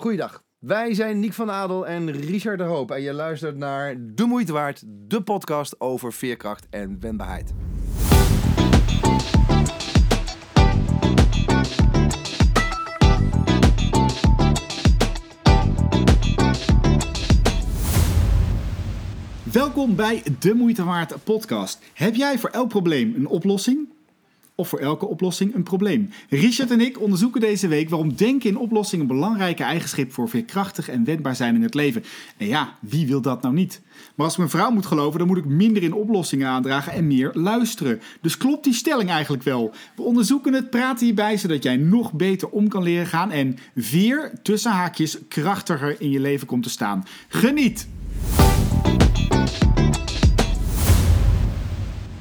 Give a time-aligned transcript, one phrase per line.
[0.00, 0.42] Goeiedag.
[0.58, 2.90] Wij zijn Niek van Adel en Richard de Hoop.
[2.90, 7.54] En je luistert naar De Moeite Waard, de podcast over veerkracht en wendbaarheid.
[19.52, 21.82] Welkom bij De Moeite Waard podcast.
[21.94, 23.97] Heb jij voor elk probleem een oplossing?
[24.60, 26.10] Of voor elke oplossing een probleem?
[26.28, 30.88] Richard en ik onderzoeken deze week waarom denken in oplossingen een belangrijke eigenschap voor veerkrachtig
[30.88, 32.04] en wendbaar zijn in het leven.
[32.36, 33.80] En ja, wie wil dat nou niet?
[34.14, 37.06] Maar als ik mijn vrouw moet geloven, dan moet ik minder in oplossingen aandragen en
[37.06, 38.00] meer luisteren.
[38.20, 39.74] Dus klopt die stelling eigenlijk wel?
[39.96, 44.32] We onderzoeken het, praten hierbij, zodat jij nog beter om kan leren gaan en veer
[44.42, 47.04] tussen haakjes krachtiger in je leven komt te staan.
[47.28, 47.88] Geniet!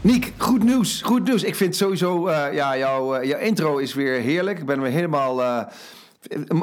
[0.07, 1.02] Niek, goed nieuws.
[1.02, 1.43] Goed nieuws.
[1.43, 4.59] Ik vind sowieso, uh, ja, jouw, uh, jouw intro is weer heerlijk.
[4.59, 5.63] Ik ben weer helemaal uh,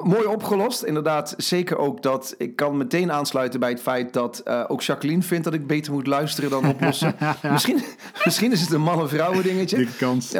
[0.05, 0.83] mooi opgelost.
[0.83, 5.45] Inderdaad, zeker ook dat ik kan meteen aansluiten bij het feit dat ook Jacqueline vindt
[5.45, 7.17] dat ik beter moet luisteren dan oplossen.
[7.51, 7.83] misschien,
[8.25, 9.87] misschien is het een man- en vrouwen dingetje.
[9.99, 10.35] Kans.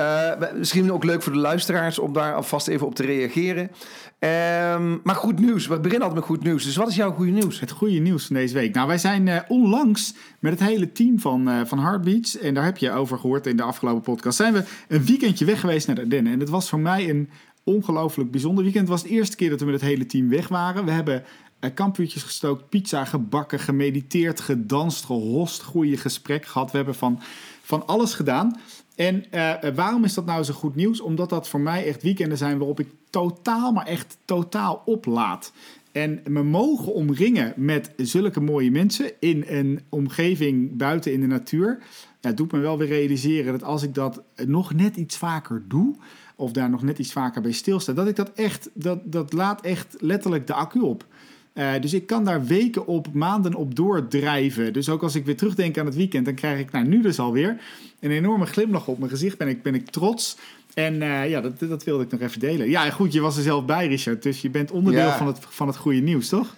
[0.55, 3.71] misschien ook leuk voor de luisteraars om daar alvast even op te reageren.
[4.19, 5.67] Um, maar goed nieuws.
[5.67, 6.65] We beginnen altijd met goed nieuws.
[6.65, 7.61] Dus wat is jouw goede nieuws?
[7.61, 8.75] Het goede nieuws van deze week.
[8.75, 12.39] Nou, wij zijn uh, onlangs met het hele team van, uh, van Heartbeats.
[12.39, 14.37] En daar heb je over gehoord in de afgelopen podcast.
[14.37, 16.33] Zijn we een weekendje weg geweest naar de Ardennen.
[16.33, 17.31] En het was voor mij een
[17.65, 18.89] ongelooflijk bijzonder weekend.
[18.89, 20.85] Het was de eerste keer dat we met het hele team weg waren.
[20.85, 21.25] We hebben
[21.61, 26.71] uh, kampuurtjes gestookt, pizza gebakken, gemediteerd, gedanst, gehost, goede gesprek gehad.
[26.71, 27.21] We hebben van,
[27.63, 28.57] van alles gedaan.
[28.95, 31.01] En uh, waarom is dat nou zo goed nieuws?
[31.01, 35.53] Omdat dat voor mij echt weekenden zijn waarop ik totaal, maar echt totaal oplaad.
[35.93, 41.83] En me mogen omringen met zulke mooie mensen in een omgeving buiten in de natuur.
[42.21, 45.97] Ja, doet me wel weer realiseren dat als ik dat nog net iets vaker doe,
[46.37, 49.61] of daar nog net iets vaker bij stilsta, dat ik dat echt, dat, dat laat
[49.61, 51.07] echt letterlijk de accu op.
[51.55, 54.73] Uh, dus ik kan daar weken op, maanden op doordrijven.
[54.73, 57.19] Dus ook als ik weer terugdenk aan het weekend, dan krijg ik nou, nu dus
[57.19, 57.61] alweer
[58.01, 59.39] een enorme glimlach op mijn gezicht.
[59.39, 60.37] Ben ik, ben ik trots.
[60.75, 62.69] En uh, ja, dat, dat wilde ik nog even delen.
[62.69, 64.23] Ja, goed, je was er zelf bij, Richard.
[64.23, 65.17] Dus je bent onderdeel ja.
[65.17, 66.55] van, het, van het goede nieuws, toch?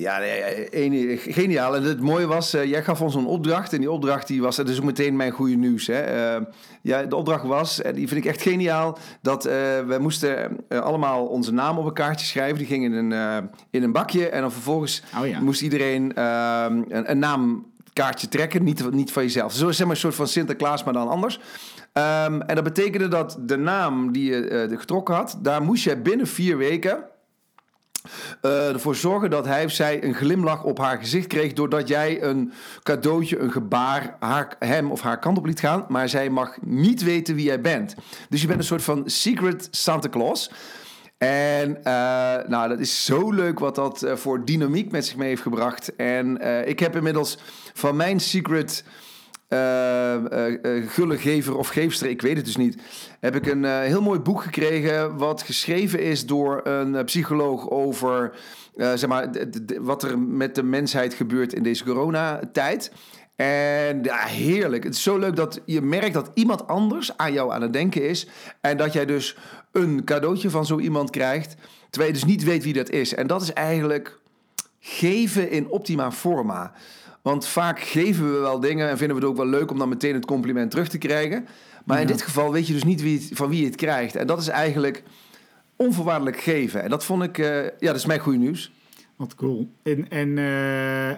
[0.00, 1.76] Ja, nee, geniaal.
[1.76, 3.72] En het mooie was, uh, jij gaf ons een opdracht.
[3.72, 5.86] En die opdracht die was, dat is ook meteen mijn goede nieuws.
[5.86, 6.36] Hè.
[6.36, 6.46] Uh,
[6.82, 9.52] ja, de opdracht was, en die vind ik echt geniaal, dat uh,
[9.86, 12.58] we moesten allemaal onze naam op een kaartje schrijven.
[12.58, 14.28] Die ging in een, in een bakje.
[14.28, 15.40] En dan vervolgens oh, ja.
[15.40, 18.64] moest iedereen ehm, een, een naamkaartje trekken.
[18.64, 19.52] Niet, niet van jezelf.
[19.52, 21.40] Zo zeg maar een soort van Sinterklaas, maar dan anders.
[21.92, 26.26] Um, en dat betekende dat de naam die je getrokken had, daar moest je binnen
[26.26, 27.04] vier weken
[28.42, 31.52] uh, ervoor zorgen dat hij of zij een glimlach op haar gezicht kreeg.
[31.52, 32.52] doordat jij een
[32.82, 34.16] cadeautje, een gebaar
[34.58, 35.84] hem of haar kant op liet gaan.
[35.88, 37.94] Maar zij mag niet weten wie jij bent.
[38.28, 40.50] Dus je bent een soort van secret Santa Claus.
[41.18, 41.84] En uh,
[42.46, 45.96] nou, dat is zo leuk wat dat uh, voor dynamiek met zich mee heeft gebracht.
[45.96, 47.38] En ik heb inmiddels
[47.74, 48.84] van mijn secret
[49.52, 52.82] uh, uh, gullegever of geefster, ik weet het dus niet,
[53.20, 58.32] heb ik een uh, heel mooi boek gekregen wat geschreven is door een psycholoog over
[58.74, 59.30] zeg maar,
[59.80, 62.92] wat er met de mensheid gebeurt in deze coronatijd.
[63.36, 64.84] En ja, heerlijk.
[64.84, 68.08] Het is zo leuk dat je merkt dat iemand anders aan jou aan het denken
[68.08, 68.26] is.
[68.60, 69.36] En dat jij dus
[69.72, 71.54] een cadeautje van zo iemand krijgt.
[71.90, 73.14] Terwijl je dus niet weet wie dat is.
[73.14, 74.18] En dat is eigenlijk
[74.80, 76.72] geven in optima forma.
[77.22, 79.88] Want vaak geven we wel dingen en vinden we het ook wel leuk om dan
[79.88, 81.46] meteen het compliment terug te krijgen.
[81.84, 82.02] Maar ja.
[82.02, 84.16] in dit geval weet je dus niet wie het, van wie je het krijgt.
[84.16, 85.02] En dat is eigenlijk
[85.76, 86.82] onvoorwaardelijk geven.
[86.82, 88.72] En dat vond ik, uh, ja, dat is mijn goede nieuws.
[89.16, 89.70] Wat cool.
[89.82, 91.16] En, en uh, uh,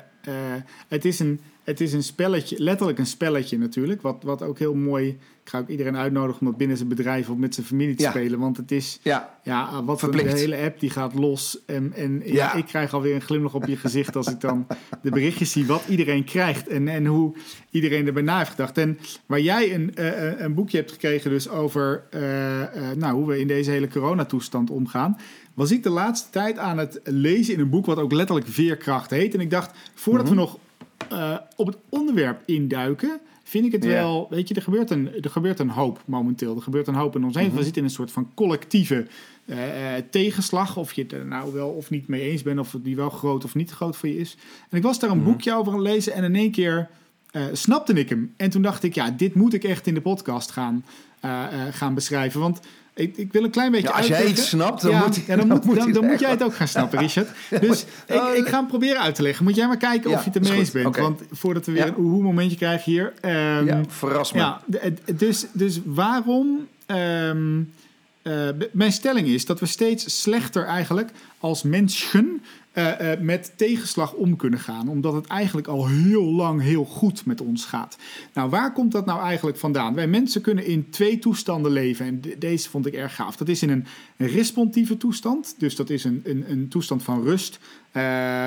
[0.89, 4.03] het is een het is een spelletje, letterlijk een spelletje natuurlijk.
[4.03, 5.09] Wat, wat ook heel mooi.
[5.45, 8.03] Ik ga ook iedereen uitnodigen om dat binnen zijn bedrijf of met zijn familie te
[8.03, 8.11] ja.
[8.11, 8.39] spelen.
[8.39, 8.99] Want het is.
[9.03, 11.59] Ja, ja wat de hele app die gaat los.
[11.67, 12.33] En, en ja.
[12.33, 12.55] ja.
[12.55, 14.67] ik krijg alweer een glimlach op je gezicht als ik dan
[15.03, 15.67] de berichtjes zie.
[15.67, 17.35] Wat iedereen krijgt en, en hoe
[17.71, 18.79] iedereen erbij na heeft gedacht.
[18.79, 23.27] En waar jij een, uh, een boekje hebt gekregen, dus over uh, uh, nou, hoe
[23.27, 25.17] we in deze hele coronatoestand omgaan
[25.55, 29.11] was ik de laatste tijd aan het lezen in een boek wat ook letterlijk Veerkracht
[29.11, 29.35] heet.
[29.35, 30.39] En ik dacht, voordat mm -hmm.
[30.39, 30.59] we nog
[31.13, 34.27] uh, op het onderwerp induiken, vind ik het wel.
[34.31, 36.57] Weet je, er gebeurt, een, er gebeurt een hoop momenteel.
[36.57, 37.45] Er gebeurt een hoop in ons heen.
[37.45, 37.59] Mm -hmm.
[37.59, 39.07] We zitten in een soort van collectieve
[39.45, 40.77] uh, uh, tegenslag.
[40.77, 43.45] Of je het er nou wel of niet mee eens bent, of die wel groot
[43.45, 44.37] of niet groot voor je is.
[44.71, 45.33] En ik was daar een mm -hmm.
[45.33, 46.89] boekje over aan lezen en in één keer
[47.53, 48.35] snapte ik hem.
[48.37, 50.85] En toen dacht ik, ja, dit moet ik echt in de podcast gaan,
[51.71, 52.41] gaan beschrijven.
[52.41, 52.61] Want
[52.95, 55.37] ik, ik, wil een klein beetje ja, Als jij iets snapt, dan, ja, moet, ja,
[55.37, 57.29] dan, moet, dan, dan, dan moet jij het ook gaan snappen, Richard.
[57.61, 59.45] Dus ik, ik, ga hem proberen uit te leggen.
[59.45, 60.87] Moet jij maar kijken of je het ermee eens bent.
[60.87, 61.03] Okay.
[61.03, 63.13] Want voordat we weer een oehoe momentje krijgen hier.
[63.23, 64.39] Um, ja, verras me.
[64.39, 64.61] Ja,
[65.15, 66.69] dus, dus waarom...
[66.87, 67.73] Um,
[68.23, 72.43] uh, mijn stelling is dat we steeds slechter eigenlijk als mensen
[72.75, 74.89] uh, uh, met tegenslag om kunnen gaan.
[74.89, 77.97] Omdat het eigenlijk al heel lang heel goed met ons gaat.
[78.35, 79.95] Nou, waar komt dat nou eigenlijk vandaan?
[79.95, 82.07] Wij mensen kunnen in twee toestanden leven.
[82.07, 83.37] En deze vond ik erg gaaf.
[83.37, 83.87] Dat is in een
[84.17, 85.55] responsieve toestand.
[85.59, 87.59] Dus dat is een, een, een toestand van rust.
[87.97, 88.03] Uh,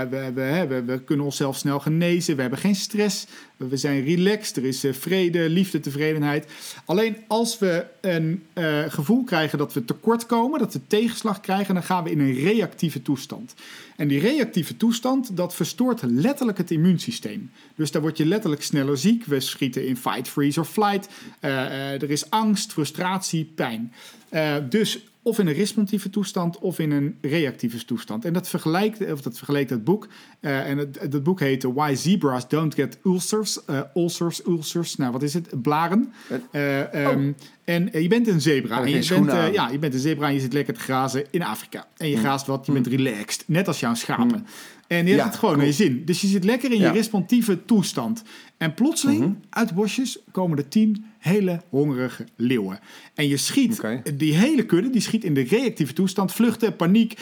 [0.09, 2.35] we, we, we, we, kunnen onszelf snel genezen.
[2.35, 3.27] We hebben geen stress.
[3.57, 4.57] We zijn relaxed.
[4.57, 6.47] Er is vrede, liefde, tevredenheid.
[6.85, 8.43] Alleen als we een
[8.89, 12.33] gevoel krijgen dat we tekort komen, dat we tegenslag krijgen, dan gaan we in een
[12.33, 13.53] reactieve toestand.
[13.95, 17.51] En die reactieve toestand, dat verstoort letterlijk het immuunsysteem.
[17.75, 19.25] Dus daar word je letterlijk sneller ziek.
[19.25, 21.09] We schieten in fight, freeze of flight.
[21.41, 23.93] Uh, uh, er is angst, frustratie, pijn.
[24.31, 28.25] Uh, dus of in een responsieve toestand of in een reactieve toestand.
[28.25, 30.07] En dat vergelijkt, of dat vergelijkt het boek.
[30.41, 33.59] Uh, en het, het, boek heet Why Zebras Don't Get Ulcers.
[33.69, 34.95] Uh, ulcers, ulcers.
[34.95, 35.61] Nou, wat is het?
[35.61, 36.13] Blaren.
[36.51, 37.47] Uh, um, oh.
[37.63, 38.81] En je bent een zebra.
[38.81, 41.43] En je, bent, ja, je bent een zebra en je zit lekker te grazen in
[41.43, 41.87] Afrika.
[41.97, 42.21] En je mm.
[42.21, 43.43] graast wat, je bent relaxed.
[43.47, 44.37] Net als jouw schapen.
[44.37, 44.45] Mm.
[44.87, 45.55] En je hebt het gewoon cool.
[45.55, 46.05] naar je zin.
[46.05, 48.23] Dus je zit lekker in je responsieve toestand.
[48.57, 49.39] En plotseling, mm -hmm.
[49.49, 52.79] uit bosjes, komen er tien hele hongerige leeuwen.
[53.13, 54.01] En je schiet, okay.
[54.13, 56.31] die hele kudde, die schiet in de reactieve toestand.
[56.31, 57.19] Vluchten, paniek,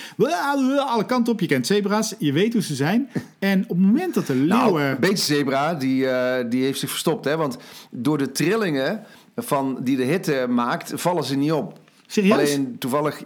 [0.78, 1.40] alle kanten op.
[1.40, 3.10] Je kent zebra's, je weet hoe ze zijn.
[3.40, 4.84] En op het moment dat de nou, leeuwen...
[4.84, 7.26] Nou, beetje zebra, die, uh, die heeft zich verstopt.
[7.26, 7.38] Hè?
[7.38, 7.58] Want
[7.92, 9.04] door de trillingen
[9.36, 11.80] van, die de hitte maakt, vallen ze niet op.
[12.08, 12.34] Serieus?
[12.34, 13.24] Alleen toevallig...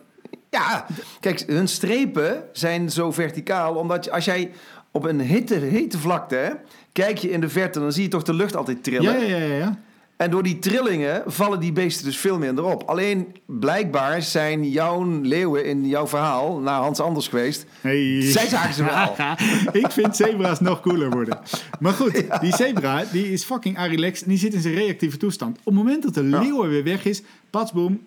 [0.50, 0.86] Ja,
[1.20, 3.76] kijk, hun strepen zijn zo verticaal.
[3.76, 4.52] Omdat je, als jij
[4.92, 6.60] op een hitte, hete vlakte...
[6.92, 9.20] Kijk je in de verte, dan zie je toch de lucht altijd trillen.
[9.20, 9.56] Ja, ja, ja.
[9.56, 9.80] ja.
[10.18, 12.84] En door die trillingen vallen die beesten dus veel minder op.
[12.84, 17.66] Alleen blijkbaar zijn jouw leeuwen in jouw verhaal naar Hans Anders geweest.
[17.82, 18.22] Hey.
[18.22, 19.16] Zij zagen ze wel.
[19.84, 21.40] Ik vind zebra's nog cooler worden.
[21.80, 22.38] Maar goed, ja.
[22.38, 25.58] die zebra die is fucking relaxed en die zit in zijn reactieve toestand.
[25.58, 26.70] Op het moment dat de leeuw ja.
[26.70, 27.22] weer weg is,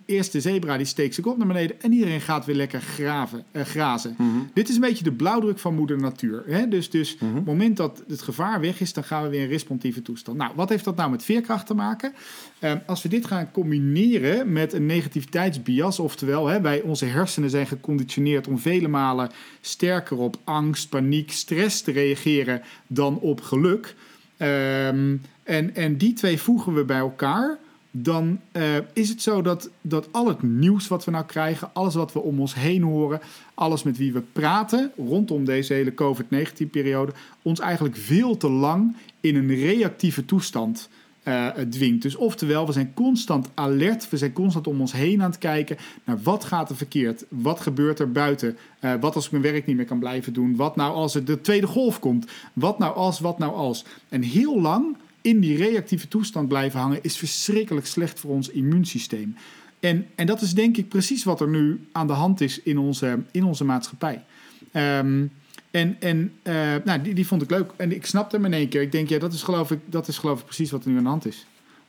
[0.07, 3.45] eerst de zebra die steekt zijn kop naar beneden en iedereen gaat weer lekker graven,
[3.53, 4.15] uh, grazen.
[4.19, 4.51] Mm -hmm.
[4.55, 6.43] Dit is een beetje de blauwdruk van moeder natuur.
[6.47, 6.69] Hè?
[6.69, 7.29] Dus, dus mm -hmm.
[7.29, 10.37] op het moment dat het gevaar weg is, dan gaan we weer in responsieve toestand.
[10.37, 12.13] Nou, wat heeft dat nou met veerkracht te maken?
[12.61, 17.67] Uh, als we dit gaan combineren met een negativiteitsbias, oftewel hè, wij, onze hersenen zijn
[17.67, 19.31] geconditioneerd om vele malen
[19.61, 23.95] sterker op angst, paniek, stress te reageren dan op geluk.
[24.39, 27.59] Um, en, en die twee voegen we bij elkaar
[27.91, 31.95] dan uh, is het zo dat, dat al het nieuws wat we nou krijgen, alles
[31.95, 33.21] wat we om ons heen horen,
[33.55, 39.37] alles met wie we praten rondom deze hele COVID-19-periode, ons eigenlijk veel te lang in
[39.37, 40.89] een reactieve toestand
[41.25, 42.03] uh, dwingt.
[42.03, 45.77] Dus oftewel, we zijn constant alert, we zijn constant om ons heen aan het kijken
[46.05, 49.67] naar wat gaat er verkeerd, wat gebeurt er buiten, uh, wat als ik mijn werk
[49.67, 52.95] niet meer kan blijven doen, wat nou als er de tweede golf komt, wat nou
[52.95, 53.85] als, wat nou als.
[54.09, 59.37] En heel lang in die reactieve toestand blijven hangen, is verschrikkelijk slecht voor ons immuunsysteem.
[59.81, 62.79] En, en dat is denk ik precies wat er nu aan de hand is in
[62.79, 64.25] onze, in onze maatschappij.
[64.73, 65.33] Um,
[65.71, 67.71] en en uh, nou, die, die vond ik leuk.
[67.77, 68.83] En ik snapte hem in één keer.
[68.83, 70.97] Ik denk, ja, dat is geloof ik, dat is geloof ik precies wat er nu
[70.97, 71.47] aan de hand is.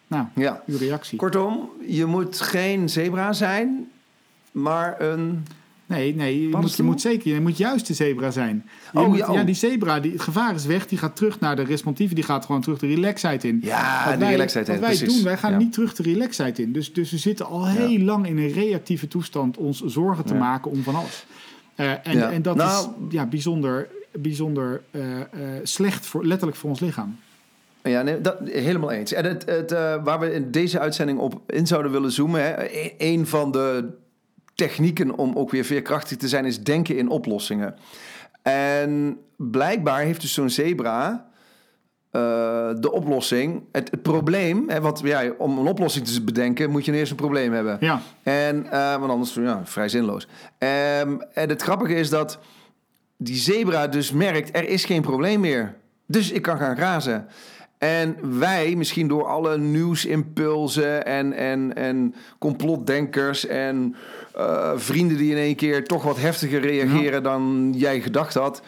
[0.07, 0.63] Nou, ja.
[0.67, 1.17] uw reactie.
[1.17, 3.89] Kortom, je moet geen zebra zijn,
[4.51, 5.45] maar een...
[5.91, 8.69] Nee, nee je, moet, je moet zeker, je moet juist de zebra zijn.
[8.93, 9.35] Je oh, moet, ja, oh.
[9.35, 12.23] ja, die zebra, die, het gevaar is weg, die gaat terug naar de responsieve, die
[12.23, 13.59] gaat gewoon terug de relaxheid in.
[13.63, 15.15] Ja, wat de wij, relaxheid Wat in, wij precies.
[15.15, 15.57] doen, wij gaan ja.
[15.57, 16.71] niet terug de relaxheid in.
[16.71, 18.03] Dus, dus we zitten al heel Ja.
[18.03, 21.25] lang in een reactieve toestand ons zorgen te maken om van alles.
[21.75, 25.27] Eh, en, en dat Nou- is ja, bijzonder, bijzonder eh, eh,
[25.63, 27.19] slecht, voor, letterlijk voor ons lichaam.
[27.83, 29.13] Ja, nee, dat, helemaal eens.
[29.13, 29.71] En het, het,
[30.03, 33.89] waar we in deze uitzending op in zouden willen zoomen, hè, e- een van de
[34.67, 37.75] technieken om ook weer veerkrachtig te zijn, is denken in oplossingen.
[38.41, 41.29] En blijkbaar heeft dus zo'n zebra
[42.11, 42.21] eh,
[42.79, 46.93] de oplossing, het, het probleem, hè, want ja, om een oplossing te bedenken moet je
[46.93, 47.77] eerst een probleem hebben.
[47.79, 50.27] Ja, En, eh, want anders ja, vrij zinloos.
[50.57, 52.39] Ehm, en het grappige is dat
[53.17, 55.75] die zebra dus merkt, er is geen probleem meer.
[56.07, 57.27] Dus ik kan gaan grazen.
[57.81, 63.95] En wij, misschien door alle nieuwsimpulsen en, en, en complotdenkers en
[64.35, 68.61] eh, vrienden die in één keer toch wat heftiger reageren dan jij gedacht had.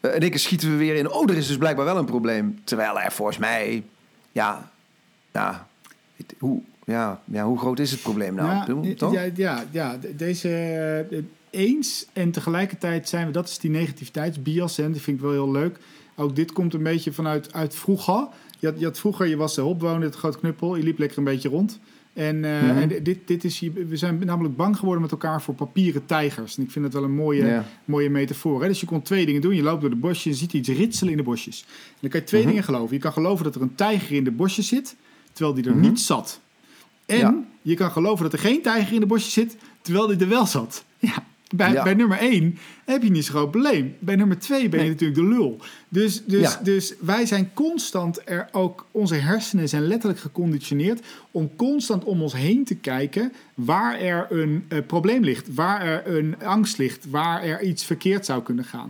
[0.00, 2.04] eh, in één keer schieten we weer in, oh, er is dus blijkbaar wel een
[2.04, 2.60] probleem.
[2.64, 3.82] Terwijl er volgens mij,
[4.32, 4.70] ja,
[5.32, 5.66] ja,
[6.16, 8.48] het- hoe, ja, ja, hoe groot is het probleem nou?
[8.48, 9.12] ja, toch?
[9.12, 10.48] ja, ja, ja, de- deze
[11.10, 11.18] eh,
[11.50, 15.50] eens en tegelijkertijd zijn we, dat is die negativiteitsbias, hè, die vind ik wel heel
[15.50, 15.78] leuk.
[16.16, 18.26] Ook dit komt een beetje vanuit uit vroeger.
[18.58, 21.18] Je had, je had vroeger, je was de hulpbewoner, het groot knuppel, je liep lekker
[21.18, 21.78] een beetje rond.
[22.12, 22.76] En, eh, Mhm.
[22.76, 26.56] en dit, dit is, we zijn namelijk bang geworden met elkaar voor papieren tijgers.
[26.56, 28.62] En ik vind het wel een mooie, mooie metafoor.
[28.62, 28.68] Hè?
[28.68, 29.54] Dus je kon twee dingen doen.
[29.54, 31.64] Je loopt door de bosjes, je ziet iets ritselen in de bosjes.
[31.68, 32.48] En dan kan je twee Mhm.
[32.50, 32.94] dingen geloven.
[32.94, 34.96] Je kan geloven dat er een tijger in de bosjes zit,
[35.32, 35.80] terwijl die er Mhm.
[35.80, 36.40] niet zat.
[37.06, 37.44] En Ja.
[37.62, 40.46] je kan geloven dat er geen tijger in de bosjes zit, terwijl die er wel
[40.46, 40.84] zat.
[40.98, 41.82] Ja, Bij, Ja.
[41.82, 43.94] bij nummer 1 heb je niet zo'n groot probleem.
[43.98, 44.94] Bij nummer 2 ben je Nee.
[44.94, 45.58] natuurlijk de lul.
[45.90, 46.60] Dus, dus, Ja.
[46.62, 52.32] dus wij zijn constant er ook, onze hersenen zijn letterlijk geconditioneerd om constant om ons
[52.32, 57.42] heen te kijken waar er een eh, probleem ligt, waar er een angst ligt, waar
[57.42, 58.88] er iets verkeerd zou kunnen gaan.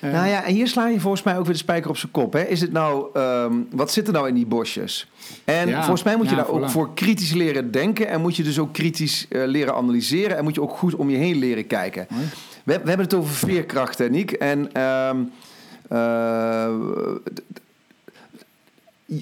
[0.00, 2.12] Eh, Nou ja, en hier sla je volgens mij ook weer de spijker op zijn
[2.12, 2.32] kop.
[2.32, 2.42] Hè?
[2.42, 5.08] Is het nou, ehm, wat zit er nou in die bosjes?
[5.44, 8.08] En Ja, volgens mij moet je ja, daar ook voor kritisch leren denken.
[8.08, 10.36] En moet je dus ook kritisch eh, leren analyseren.
[10.36, 12.06] En moet je ook goed om je heen leren kijken.
[12.10, 12.24] Mooi.
[12.64, 14.32] We, we hebben het over veerkracht, hè, Niek.
[14.32, 15.26] En ehm, eh,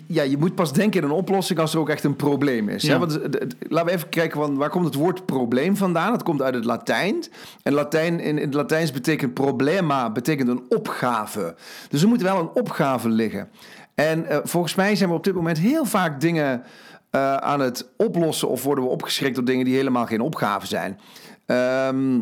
[0.07, 2.83] ja, je moet pas denken in een oplossing als er ook echt een probleem is.
[2.83, 2.93] Ja.
[2.93, 2.99] Hè?
[2.99, 6.13] Want, d- laten we even kijken, van, waar komt het woord probleem vandaan?
[6.13, 7.25] Het komt uit het Latijn.
[7.63, 11.55] En Latijn, in, in het Latijns betekent problema, betekent een opgave.
[11.89, 13.49] Dus er moet wel een opgave liggen.
[13.95, 16.63] En eh, volgens mij zijn we op dit moment heel vaak dingen
[17.11, 18.49] eh, aan het oplossen...
[18.49, 21.01] of worden we opgeschrikt door dingen die helemaal geen opgave zijn.
[21.47, 22.21] Ehm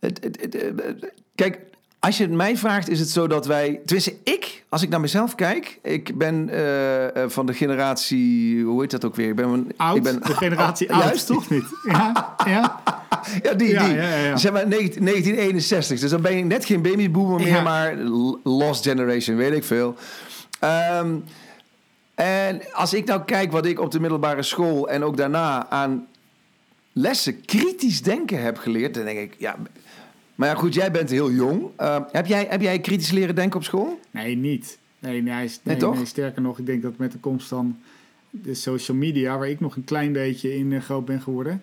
[0.00, 1.60] het, het, het, het- kijk,
[2.00, 3.80] als je het mij vraagt, is het zo dat wij.
[3.84, 5.78] Tenminste, ik, als ik naar mezelf kijk.
[5.82, 8.62] Ik ben eh, eh, van de generatie.
[8.64, 9.28] Hoe heet dat ook weer?
[9.28, 11.64] Ik ben, een- Oud, ik ben, de generatie oud, Juist, toch niet?
[11.88, 12.80] Ja, ja.
[13.42, 13.94] ja, die, Ja, die.
[13.96, 14.36] ja.
[14.36, 16.00] Zeg maar 19 1961.
[16.00, 17.96] Dus dan ben je net geen babyboomer meer, maar
[18.44, 19.94] lost generation, weet ik veel.
[20.60, 21.14] Ehm,
[22.14, 26.06] en als ik nou kijk wat ik op de middelbare school en ook daarna aan
[26.92, 29.56] lessen kritisch denken heb geleerd, dan denk ik, ja.
[30.40, 31.62] Maar ja, goed, jij bent heel jong.
[31.76, 34.00] Ehm, heb, jij, heb jij kritisch leren denken op school?
[34.10, 34.78] Nee, niet.
[34.98, 35.94] Nee, nee, nee, Nee, toch?
[35.94, 37.78] nee, sterker nog, ik denk dat met de komst van
[38.30, 41.58] de social media, waar ik nog een klein beetje in eh, groot ben geworden, eh,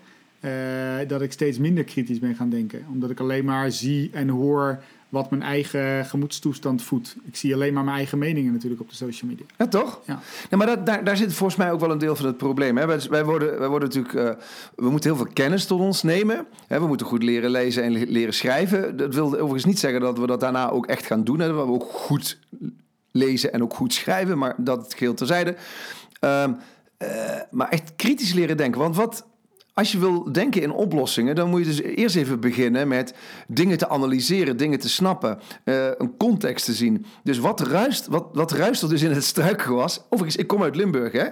[1.07, 2.85] dat ik steeds minder kritisch ben gaan denken.
[2.91, 7.15] Omdat ik alleen maar zie en hoor wat mijn eigen gemoedstoestand voedt.
[7.25, 9.45] Ik zie alleen maar mijn eigen meningen natuurlijk op de social media.
[9.57, 9.99] Ja, toch?
[10.05, 10.19] Ja.
[10.49, 12.77] Nee, maar dat, daar, daar zit volgens mij ook wel een deel van het probleem.
[12.77, 12.85] Hè?
[12.85, 14.43] Wij, wij, worden, wij worden natuurlijk, eh,
[14.75, 16.45] we moeten heel veel kennis tot ons nemen.
[16.67, 16.79] Hè?
[16.79, 18.97] We moeten goed leren lezen en le- leren schrijven.
[18.97, 21.39] Dat wil overigens niet zeggen dat we dat daarna ook echt gaan doen.
[21.39, 21.47] Hè?
[21.47, 22.39] Dat we ook goed
[23.11, 25.55] lezen en ook goed schrijven, maar dat geheel terzijde.
[26.19, 26.53] Ehm,
[26.97, 27.09] eh,
[27.51, 28.81] maar echt kritisch leren denken.
[28.81, 29.25] Want wat,
[29.77, 33.13] als je wil denken in oplossingen, dan moet je dus eerst even beginnen met
[33.47, 37.05] dingen te analyseren, dingen te snappen, eh, een context te zien.
[37.23, 40.01] Dus wat ruist, wat, wat ruist dus in het struikgewas?
[40.09, 41.27] Overigens, ik kom uit Limburg, hè?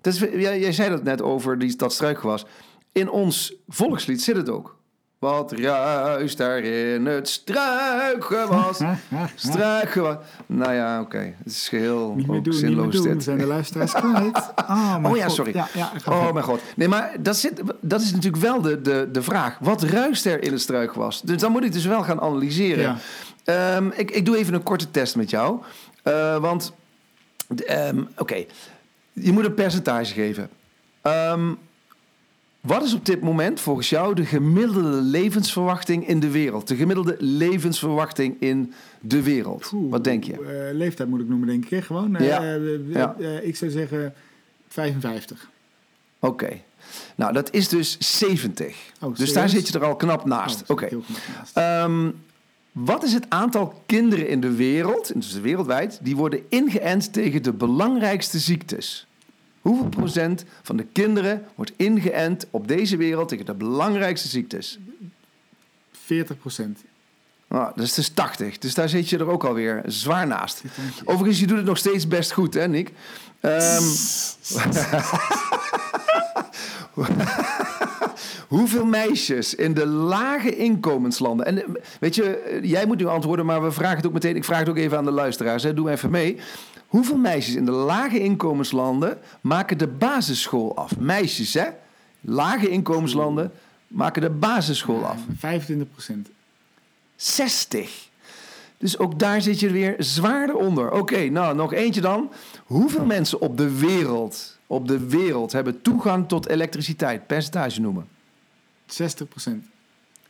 [0.00, 2.44] Dat is, jij, jij zei dat net over die, dat struikgewas.
[2.92, 4.79] In ons volkslied zit het ook.
[5.20, 8.78] Wat ruist daar in het struikgewas?
[9.34, 10.16] Struikgewas.
[10.46, 11.18] Nou ja, oké.
[11.18, 13.16] Het is geheel Niet meer doen, niet meer zinloos doen.
[13.16, 14.52] We zijn de luisteraars kwijt.
[14.68, 15.34] Oh, Oh ja, God.
[15.34, 15.54] sorry.
[15.54, 16.60] Ja, ja, ga Oh mijn god.
[16.76, 19.56] Nee, maar dat, zit, dat is natuurlijk wel de, de, de vraag.
[19.60, 21.22] Wat ruist er in het struikgewas?
[21.22, 22.82] Dus dan moet ik dus wel gaan analyseren.
[22.82, 22.96] Ja.
[23.44, 25.60] Ehm, ik, ik doe even een korte test met jou.
[26.02, 26.72] Eh, want,
[27.66, 28.44] ehm, oké,
[29.12, 30.50] je moet een percentage geven.
[31.02, 31.52] Ehm,
[32.60, 36.68] wat is op dit moment volgens jou de gemiddelde levensverwachting in de wereld?
[36.68, 39.70] De gemiddelde levensverwachting in de wereld.
[39.74, 40.32] Oeh, Wat denk je?
[40.32, 41.70] eh, leeftijd moet ik noemen, denk ik.
[41.70, 41.82] hè?
[41.82, 42.16] Gewoon.
[42.16, 42.42] eh, Ja.
[42.42, 43.16] eh, Ja.
[43.42, 44.14] ik zou zeggen
[44.68, 45.50] 55.
[46.18, 46.60] Oké.
[47.14, 48.76] Nou, dat is dus 70.
[49.00, 50.62] Oh, dus daar zit je er al knap naast.
[50.62, 50.88] Oh, Oké.
[51.36, 51.56] naast.
[51.56, 52.10] Ehm,
[52.72, 57.52] wat is het aantal kinderen in de wereld, dus wereldwijd, die worden ingeënt tegen de
[57.52, 59.06] belangrijkste ziektes?
[59.60, 64.78] Hoeveel procent van de kinderen wordt ingeënt op deze wereld tegen de belangrijkste ziektes?
[65.92, 66.78] 40 procent.
[67.48, 68.58] Nou, dat is dus 80.
[68.58, 70.62] Dus daar zit je er ook alweer zwaar naast.
[71.04, 72.92] Overigens, je doet het nog steeds best goed, hè, Nick?
[73.40, 73.82] Ehm,
[78.48, 81.46] Hoeveel meisjes in de lage inkomenslanden.
[81.46, 81.68] En eh,
[82.00, 84.36] weet je, eh, jij moet nu antwoorden, maar we vragen het ook meteen.
[84.36, 85.62] Ik vraag het ook even aan de luisteraars.
[85.62, 85.74] Hè.
[85.74, 86.38] Doe even mee.
[86.90, 90.98] Hoeveel meisjes in de lage inkomenslanden maken de basisschool af?
[90.98, 91.68] Meisjes, hè?
[92.20, 93.52] Lage inkomenslanden
[93.86, 95.18] maken de basisschool af.
[95.38, 96.28] 25 procent.
[97.16, 98.08] 60.
[98.78, 100.90] Dus ook daar zit je weer zwaarder onder.
[100.90, 102.30] Oké, nou nog eentje dan.
[102.64, 107.26] Hoeveel mensen op de wereld, op de wereld hebben toegang tot elektriciteit?
[107.26, 108.08] Percentage noemen.
[108.86, 109.64] 60 procent.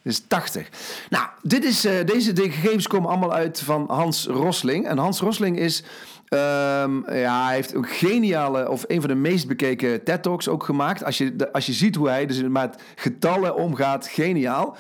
[0.03, 0.69] Dus 80.
[1.11, 4.87] Nou, dit is, eh, deze de gegevens komen allemaal uit van Hans Rosling.
[4.87, 5.83] En Hans Rosling is,
[6.29, 11.05] ehm, ja, heeft een geniale, of een van de meest bekeken TED-talks ook gemaakt.
[11.05, 14.77] Als je, als je ziet hoe hij dus met getallen omgaat, geniaal.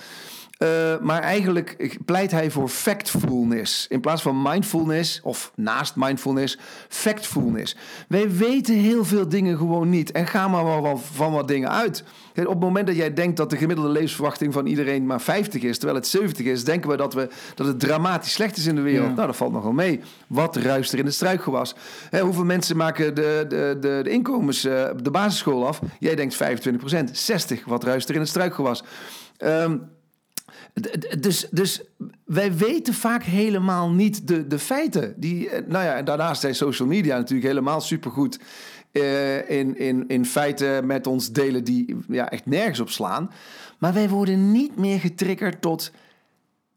[0.60, 3.86] Eh, maar eigenlijk pleit hij voor factfulness.
[3.88, 7.76] In plaats van mindfulness, of naast mindfulness, factfulness.
[8.08, 10.12] Wij weten heel veel dingen gewoon niet.
[10.12, 12.04] En ga maar wel van, wat dingen uit.
[12.32, 15.62] Kijk, Op het moment dat jij denkt dat de gemiddelde levensverwachting van iedereen maar 50
[15.62, 18.74] is, terwijl het 70 is, denken we dat, we dat het dramatisch slecht is in
[18.74, 19.08] de wereld.
[19.08, 19.14] Ja.
[19.14, 20.00] Nou, dat valt nog wel mee.
[20.26, 21.74] Wat ruist er in het struikgewas?
[22.10, 25.80] Hè, hoeveel mensen maken de, de, de, de inkomens, eh, de basisschool af?
[25.98, 27.64] Jij denkt 25% 60.
[27.64, 28.84] Wat ruist er in het struikgewas?
[29.36, 29.76] Ehm,
[31.18, 31.82] Dus, dus
[32.24, 35.14] wij weten vaak helemaal niet de, de feiten.
[35.16, 38.40] Die, eh, nou ja, en daarnaast zijn social media natuurlijk helemaal supergoed
[38.92, 43.30] uh, in, in, in feiten met ons delen die ja, echt nergens op slaan.
[43.78, 45.92] Maar wij worden niet meer getriggerd tot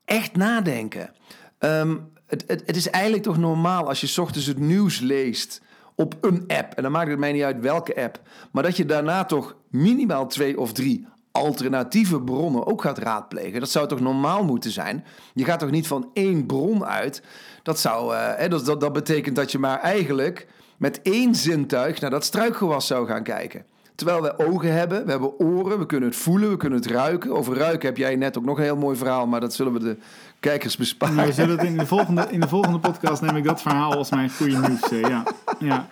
[0.05, 1.11] echt nadenken.
[1.59, 5.61] Um, het, het, het is eigenlijk toch normaal als je ochtends het nieuws leest
[5.95, 6.73] op een app.
[6.73, 8.21] En dan maakt het mij niet uit welke app.
[8.51, 13.59] Maar dat je daarna toch minimaal twee of drie alternatieve bronnen ook gaat raadplegen.
[13.59, 15.05] Dat zou toch normaal moeten zijn?
[15.33, 17.23] Je gaat toch niet van één bron uit?
[17.63, 20.47] Dat, zou, uh, dat, dat, dat betekent dat je maar eigenlijk
[20.77, 23.65] met één zintuig naar dat struikgewas zou gaan kijken.
[23.95, 27.31] Terwijl we ogen hebben, we hebben oren, we kunnen het voelen, we kunnen het ruiken.
[27.31, 29.79] Over ruiken heb jij net ook nog een heel mooi verhaal, maar dat zullen we
[29.79, 29.97] de
[30.39, 31.15] kijkers besparen.
[31.15, 34.09] Maar zullen het in, de volgende, in de volgende podcast neem ik dat verhaal als
[34.09, 34.91] mijn goede nieuws.
[34.91, 35.23] Eh, ja.
[35.59, 35.87] ja.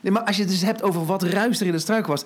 [0.00, 2.24] Nee, maar als je het dus hebt over wat ruist er in de struikgewas,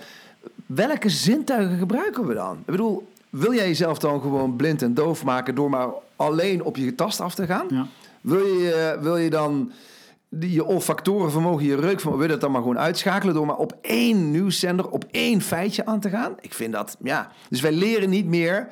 [0.67, 2.57] welke zintuigen gebruiken we dan?
[2.59, 6.77] Ik bedoel, wil jij jezelf dan gewoon blind en doof maken door maar alleen op
[6.77, 7.67] je tast af te gaan?
[7.69, 7.87] Ja.
[8.21, 9.73] Wil, je, wil je dan
[10.41, 14.31] je olfactorenvermogen, je reukvermogen, wil je dat dan maar gewoon uitschakelen door maar op één
[14.31, 16.35] nieuwszender, op één feitje aan te gaan?
[16.41, 17.31] Ik vind dat, ja.
[17.49, 18.69] Dus wij leren niet meer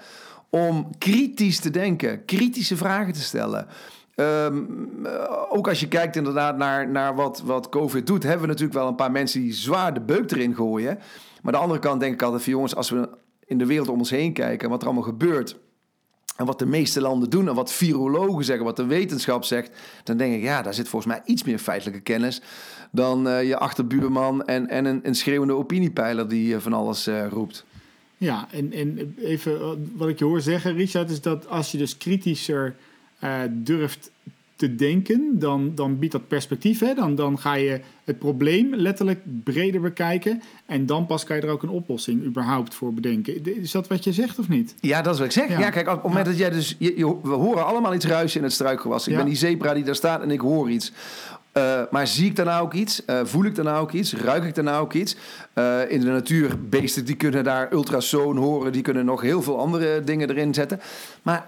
[0.49, 3.67] om kritisch te denken, kritische vragen te stellen.
[4.15, 4.63] Ehm,
[5.49, 8.89] ook als je kijkt inderdaad naar, naar wat, wat COVID doet, hebben we natuurlijk wel
[8.89, 10.99] een paar mensen die zwaar de beuk erin gooien.
[11.43, 13.09] Maar de andere kant denk ik altijd van jongens, als we
[13.47, 15.57] in de wereld om ons heen kijken en wat er allemaal gebeurt.
[16.37, 19.71] En wat de meeste landen doen en wat virologen zeggen, wat de wetenschap zegt,
[20.05, 22.43] dan denk ik, ja, daar zit volgens mij iets meer feitelijke kennis
[22.91, 27.27] dan uh, je achterbuurman en, en een, een schreeuwende opiniepeiler die uh, van alles uh,
[27.27, 27.65] roept.
[28.17, 31.97] Ja, en, en even wat ik je hoor zeggen, Richard, is dat als je dus
[31.97, 32.77] kritischer
[33.51, 34.11] durft
[34.61, 36.81] te denken, dan, dan biedt dat perspectief.
[36.81, 36.95] Hè?
[36.95, 40.43] Dan, dan ga je het probleem letterlijk breder bekijken.
[40.67, 43.61] En dan pas kan je er ook een oplossing überhaupt voor bedenken.
[43.63, 44.75] Is dat wat je zegt of niet?
[44.81, 45.59] Ja, dat is wat ik zeg.
[45.59, 46.77] Ja, kijk, op het moment dat jij dus...
[46.79, 49.09] Je, we horen allemaal iets ruisen in het struikgewas.
[49.09, 50.93] Ik ben die zebra die daar staat en ik hoor iets.
[51.57, 53.03] Uh, maar zie ik daarna ook iets?
[53.07, 54.15] Uh, voel ik daarna ook iets?
[54.15, 55.17] Ruik ik daarna ook iets?
[55.55, 58.73] Uh, in de natuur, beesten die kunnen daar ultrasoon horen.
[58.73, 60.81] Die kunnen nog heel veel andere dingen erin zetten.
[61.23, 61.47] Maar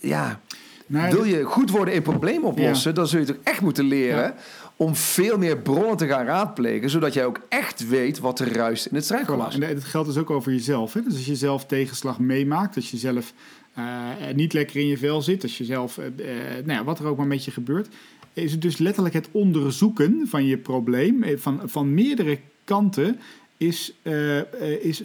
[0.00, 0.40] ja...
[0.86, 4.34] Nou, Wil je goed worden in probleem oplossen, dan zul je toch echt moeten leren
[4.76, 8.86] om veel meer bronnen te gaan raadplegen, zodat jij ook echt weet wat er ruist
[8.86, 9.58] in het struikelgewas.
[9.58, 10.92] En dat geldt dus ook over jezelf.
[10.92, 11.02] Hè?
[11.02, 13.32] Dus als je zelf tegenslag meemaakt, als je zelf
[13.78, 13.84] uh,
[14.34, 16.04] niet lekker in je vel zit, als je zelf, uh,
[16.64, 17.88] nou ja, wat er ook maar met je gebeurt,
[18.32, 23.18] is het dus letterlijk het onderzoeken van je probleem van, van meerdere kanten
[23.66, 25.02] is, uh, is,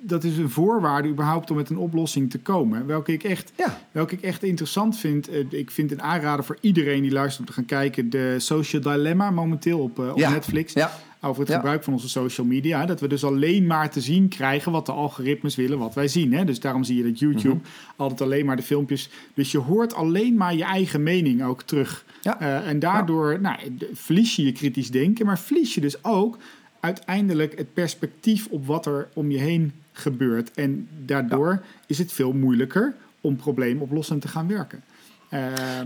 [0.00, 2.86] dat is een voorwaarde überhaupt om met een oplossing te komen.
[2.86, 3.80] Welke ik echt, ja.
[3.92, 5.30] welke ik echt interessant vind.
[5.30, 8.10] Uh, ik vind een aanrader voor iedereen die luistert om te gaan kijken.
[8.10, 10.72] De Social Dilemma momenteel op, op Netflix.
[10.72, 10.90] Ja.
[11.22, 12.86] Over het gebruik van onze social media.
[12.86, 16.32] Dat we dus alleen maar te zien krijgen wat de algoritmes willen, wat wij zien.
[16.32, 16.44] Hè?
[16.44, 17.96] Dus daarom zie je dat YouTube mm -hmm.
[17.96, 19.10] altijd alleen maar de filmpjes.
[19.34, 22.04] Dus je hoort alleen maar je eigen mening ook terug.
[22.38, 23.56] en daardoor nou,
[23.92, 26.38] verlies je je kritisch denken, maar verlies je dus ook
[26.80, 30.50] uiteindelijk het perspectief op wat er om je heen gebeurt.
[30.54, 34.82] En daardoor is het veel moeilijker om probleemoplossend te gaan werken.
[35.30, 35.40] Uh,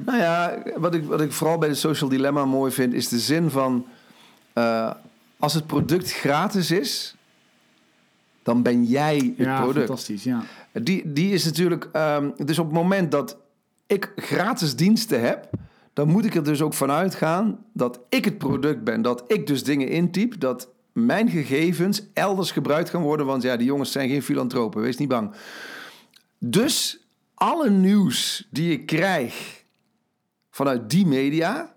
[0.05, 3.19] nou ja, wat ik, wat ik vooral bij de social dilemma mooi vind, is de
[3.19, 3.87] zin van
[4.55, 4.91] uh,
[5.39, 7.17] als het product gratis is,
[8.43, 9.87] dan ben jij het ja, product.
[9.87, 10.43] Fantastisch, ja.
[10.73, 11.89] Die, die is natuurlijk.
[11.93, 13.37] Um, dus op het moment dat
[13.87, 15.49] ik gratis diensten heb,
[15.93, 19.03] dan moet ik er dus ook vanuit gaan dat ik het product ben.
[19.03, 23.27] Dat ik dus dingen intyp, dat mijn gegevens elders gebruikt gaan worden.
[23.27, 25.35] Want ja, die jongens zijn geen filantropen, wees niet bang.
[26.39, 26.99] Dus
[27.35, 29.63] alle nieuws die ik krijg
[30.51, 31.75] vanuit die media,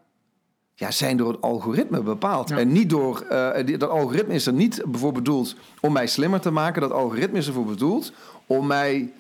[0.74, 2.52] ja, zijn door het algoritme bepaald.
[2.52, 3.26] En niet door.
[3.32, 6.82] Uh, dat algoritme is er niet voor bedoeld om mij slimmer te maken.
[6.82, 8.14] Dat algoritme is ervoor bedoeld
[8.46, 9.12] om mij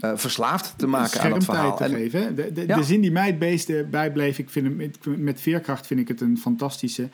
[0.00, 1.76] uh, verslaafd te maken aan het verhaal.
[1.76, 2.34] Te en, geven.
[2.34, 2.76] De, de, ja.
[2.76, 6.08] de, zin die mij het meeste bijbleef, ik vind hem, met, met veerkracht vind ik
[6.08, 7.08] het een fantastische.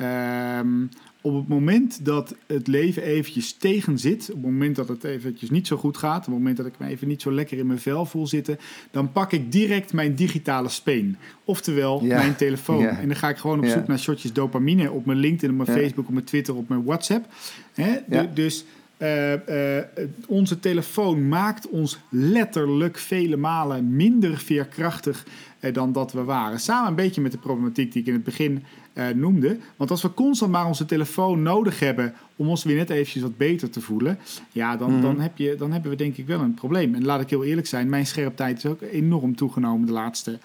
[0.00, 0.90] Um,
[1.26, 5.50] op het moment dat het leven eventjes tegen zit, op het moment dat het eventjes
[5.50, 7.66] niet zo goed gaat, op het moment dat ik me even niet zo lekker in
[7.66, 8.58] mijn vel voel zitten,
[8.90, 11.16] dan pak ik direct mijn digitale speen.
[11.44, 12.86] Oftewel mijn telefoon.
[12.86, 15.78] En dan ga ik gewoon op zoek naar shotjes dopamine op mijn LinkedIn, op mijn
[15.78, 17.26] Facebook, op mijn Twitter, op mijn WhatsApp.
[17.74, 17.98] Hè?
[18.34, 18.64] Dus
[18.98, 19.82] uh, uh,
[20.26, 25.26] onze telefoon maakt ons letterlijk vele malen minder veerkrachtig
[25.60, 26.60] uh, dan dat we waren.
[26.60, 28.64] Samen een beetje met de problematiek die ik in het begin
[29.14, 29.58] noemde.
[29.76, 33.36] Want als we constant maar onze telefoon nodig hebben om ons weer net eventjes wat
[33.36, 34.18] beter te voelen,
[34.52, 35.02] ja, dan, mm.
[35.02, 36.94] dan, heb je, dan hebben we denk ik wel een probleem.
[36.94, 40.38] En laat ik heel eerlijk zijn, mijn scherptijd is ook enorm toegenomen de laatste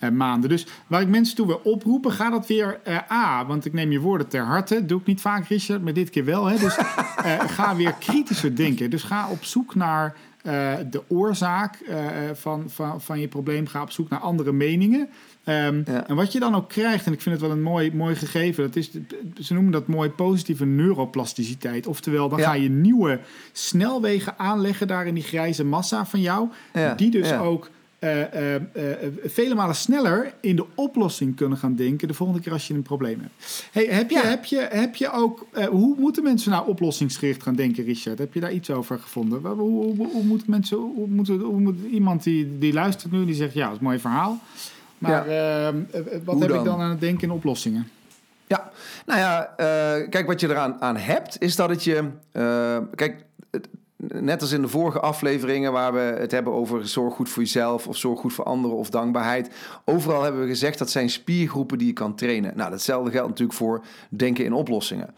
[0.00, 0.50] uh, maanden.
[0.50, 3.92] Dus waar ik mensen toe wil oproepen, ga dat weer uh, A, want ik neem
[3.92, 4.86] je woorden ter harte.
[4.86, 6.46] Doe ik niet vaak, Richard, maar dit keer wel.
[6.46, 6.58] Hè?
[6.58, 8.90] Dus uh, ga weer kritischer denken.
[8.90, 10.16] Dus ga op zoek naar
[10.48, 11.96] eh, de oorzaak eh,
[12.32, 13.66] van, van, van je probleem.
[13.66, 15.08] Ga op zoek naar andere meningen.
[15.48, 16.08] Ehm, Ja.
[16.08, 18.64] En wat je dan ook krijgt, en ik vind het wel een mooi, mooi gegeven,
[18.64, 18.90] dat is,
[19.40, 21.86] ze noemen dat mooi positieve neuroplasticiteit.
[21.86, 22.44] Oftewel, dan Ja.
[22.44, 23.20] ga je nieuwe
[23.52, 28.54] snelwegen aanleggen daar in die grijze massa van jou, Ja, die dus ook eh, eh,
[28.54, 32.74] eh, vele malen sneller in de oplossing kunnen gaan denken de volgende keer als je
[32.74, 33.68] een probleem hebt.
[33.72, 37.84] Hey, heb, je, heb, je, heb je ook, hoe moeten mensen nou oplossingsgericht gaan denken,
[37.84, 38.18] Richard?
[38.18, 39.40] Heb je daar iets over gevonden?
[39.46, 41.08] Hoe, hoe, moeten mensen, hoe
[41.60, 44.40] moet iemand die, die luistert nu, die zegt ja, dat is een mooi verhaal.
[44.98, 46.80] Maar ehm, eh, wat Hoe heb ik dan?
[46.80, 47.88] aan het denken in oplossingen?
[48.46, 48.70] Ja,
[49.06, 52.08] nou ja, eh, kijk, wat je eraan aan hebt, is dat het je.
[52.32, 57.14] eh, kijk, het- net als in de vorige afleveringen waar we het hebben over zorg
[57.14, 59.50] goed voor jezelf of zorg goed voor anderen of dankbaarheid.
[59.84, 62.52] Overal hebben we gezegd dat zijn spiergroepen die je kan trainen.
[62.56, 65.14] Nou, datzelfde geldt natuurlijk voor denken in oplossingen.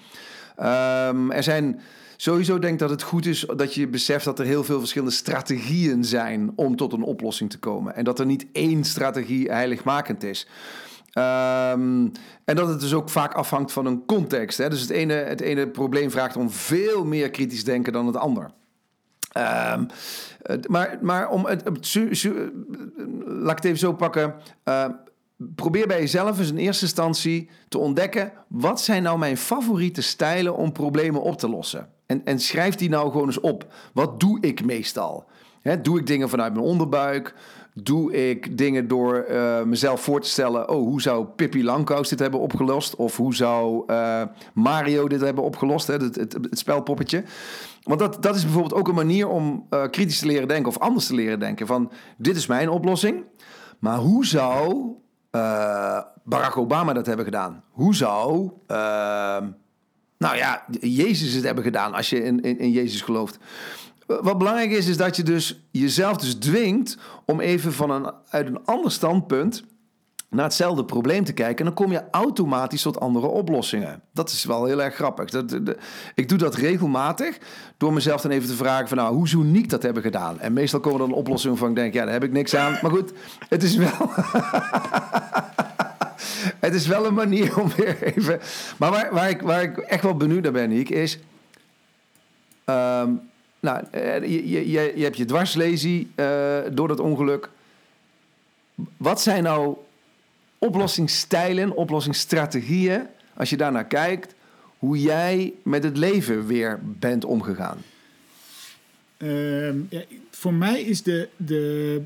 [0.57, 1.81] Ehm, er zijn.
[2.21, 6.05] Sowieso denk dat het goed is dat je beseft dat er heel veel verschillende strategieën
[6.05, 7.95] zijn om tot een oplossing te komen.
[7.95, 10.47] En dat er niet één strategie heiligmakend is.
[11.13, 12.09] Ehm,
[12.45, 14.59] en dat het dus ook vaak afhangt van een context.
[14.59, 14.69] Hè?
[14.69, 18.51] Dus het ene, het ene probleem vraagt om veel meer kritisch denken dan het ander.
[19.33, 19.85] Ehm,
[20.69, 21.63] maar, maar om het,
[23.25, 24.35] laat ik het even zo pakken.
[24.63, 24.85] Eh,
[25.55, 30.57] probeer bij jezelf eens in eerste instantie te ontdekken: wat zijn nou mijn favoriete stijlen
[30.57, 31.99] om problemen op te lossen?
[32.11, 33.67] En, en schrijf die nou gewoon eens op.
[33.93, 35.25] Wat doe ik meestal?
[35.83, 37.35] Doe ik dingen vanuit mijn onderbuik?
[37.75, 40.69] Doe ik dingen door eh, mezelf voor te stellen...
[40.69, 42.97] oh, hoe zou Pippi Langkous dit hebben opgelost?
[42.97, 44.23] Of hoe zou eh,
[44.55, 45.87] Mario dit hebben opgelost?
[45.87, 47.25] Het, het, het spelpoppetje.
[47.83, 50.69] Want dat, dat is bijvoorbeeld ook een manier om eh, kritisch te leren denken...
[50.69, 51.67] of anders te leren denken.
[51.67, 53.25] Van, dit is mijn oplossing.
[53.79, 54.87] Maar hoe zou
[56.25, 57.65] Barack Obama dat hebben gedaan?
[57.71, 58.51] Hoe zou...
[60.21, 63.39] nou ja, Jezus het hebben gedaan als je in, in, in Jezus gelooft.
[64.07, 68.47] Wat belangrijk is, is dat je dus jezelf dus dwingt om even van een, uit
[68.47, 69.65] een ander standpunt
[70.31, 71.59] naar hetzelfde probleem te kijken.
[71.59, 74.03] En dan kom je automatisch tot andere oplossingen.
[74.13, 75.31] Dat is wel heel erg grappig.
[75.31, 75.59] Dat,
[76.15, 77.39] ik doe dat regelmatig
[77.77, 80.41] door mezelf dan even te vragen van nou, hoe zou Niek dat hebben gedaan?
[80.41, 82.79] En meestal komen dan oplossingen van ik denk, ja, daar heb ik niks aan.
[82.83, 83.13] Maar goed,
[83.49, 84.11] het is wel...
[86.59, 88.41] Het is wel een manier om weer even.
[88.77, 91.19] Maar waar, waar, ik, waar ik echt wel benieuwd naar ben, Niek, is.
[92.65, 93.11] ehm,
[93.61, 97.49] nou, eh, je, je, je hebt je dwarslesie eh, door dat ongeluk.
[98.97, 99.77] Wat zijn nou
[100.59, 104.35] oplossingsstijlen, oplossingsstrategieën, als je daarnaar kijkt,
[104.79, 107.79] hoe jij met het leven weer bent omgegaan?
[109.17, 112.03] Ehm, ja, voor mij is de, de...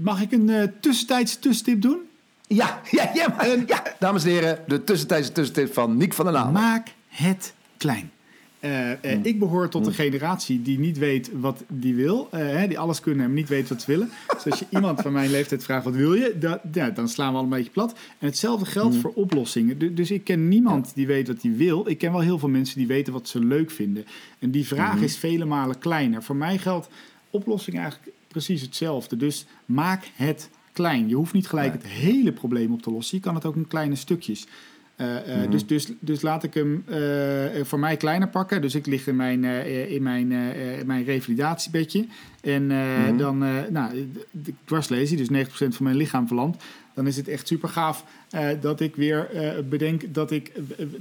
[0.00, 2.09] Mag ik een eh tussentijds tussentip doen?
[2.54, 6.34] Ja, ja, ja, maar, ja, dames en heren, de tussentijdse tussentip van Niek van der
[6.34, 6.52] Naam.
[6.52, 8.10] Maak het klein.
[8.60, 12.28] Eh, eh, Ik behoor tot een generatie die niet weet wat die wil.
[12.30, 14.10] eh, hè, die alles kunnen en niet weet wat ze willen.
[14.34, 17.30] Dus als je iemand van mijn leeftijd vraagt wat wil je, da- ja, dan slaan
[17.32, 17.92] we al een beetje plat.
[18.18, 19.78] En hetzelfde geldt voor oplossingen.
[19.78, 21.88] Du- Dus ik ken niemand die weet wat hij wil.
[21.88, 24.04] Ik ken wel heel veel mensen die weten wat ze leuk vinden.
[24.38, 26.22] En die vraag is vele malen kleiner.
[26.22, 26.88] Voor mij geldt
[27.30, 29.16] oplossing eigenlijk precies hetzelfde.
[29.16, 31.08] Dus maak het klein.
[31.08, 33.16] Je hoeft niet gelijk het hele probleem op te lossen.
[33.16, 34.46] Je kan het ook in kleine stukjes.
[35.00, 38.60] Eh, eh, dus, dus, dus laat ik hem eh, voor mij kleiner pakken.
[38.60, 39.44] Dus ik lig in mijn,
[39.88, 42.06] in mijn, eh, mijn revalidatiebedje.
[42.40, 44.08] En eh, dan, eh nou,
[44.44, 46.62] ik dwarslesie, dus 90% van mijn lichaam verlamd.
[46.94, 48.04] Dan is het echt super gaaf
[48.60, 49.28] dat ik weer
[49.68, 50.52] bedenk dat ik,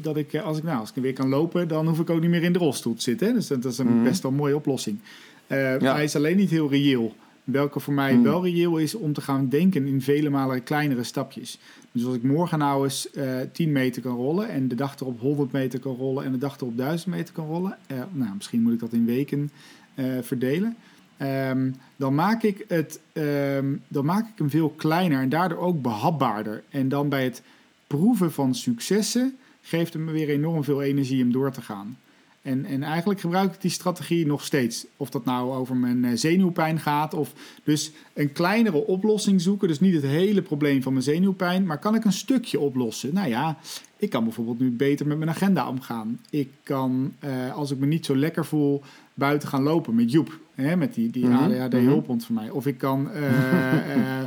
[0.01, 2.29] dat ik als, ik, nou, als ik weer kan lopen, dan hoef ik ook niet
[2.29, 3.27] meer in de rolstoel te zitten.
[3.27, 3.34] Hè?
[3.34, 4.99] Dus dat, dat is een best wel mooie oplossing.
[5.47, 5.79] Ja.
[5.79, 7.15] Hij is alleen niet heel reëel.
[7.51, 11.59] Welke voor mij wel reëel is om te gaan denken in vele malen kleinere stapjes.
[11.91, 15.19] Dus als ik morgen nou eens eh 10 meter kan rollen en de dag erop
[15.19, 17.77] 100 meter kan rollen en de dag erop 1000 meter kan rollen.
[17.88, 19.51] eh, nou, misschien moet ik dat in weken
[19.95, 20.75] eh, verdelen.
[21.17, 25.81] Ehm, dan, maak ik het, ehm, dan maak ik hem veel kleiner en daardoor ook
[25.81, 26.63] behapbaarder.
[26.69, 27.41] En dan bij het
[27.88, 31.97] proeven van successen geeft het me weer enorm veel energie om door te gaan.
[32.41, 34.86] En, en eigenlijk gebruik ik die strategie nog steeds.
[34.97, 37.13] Of dat nou over mijn eh, zenuwpijn gaat.
[37.13, 39.67] Of dus een kleinere oplossing zoeken.
[39.67, 41.65] Dus niet het hele probleem van mijn zenuwpijn.
[41.65, 43.13] Maar kan ik een stukje oplossen?
[43.13, 43.58] Nou ja,
[43.97, 46.19] ik kan bijvoorbeeld nu beter met mijn agenda omgaan.
[46.30, 48.82] Ik kan, eh, als ik me niet zo lekker voel,
[49.13, 50.39] buiten gaan lopen met Joep.
[50.56, 52.49] Hè, met die, die Mhm, ADHD-hulphond van mij.
[52.49, 53.10] Of ik kan...
[53.12, 54.19] eh,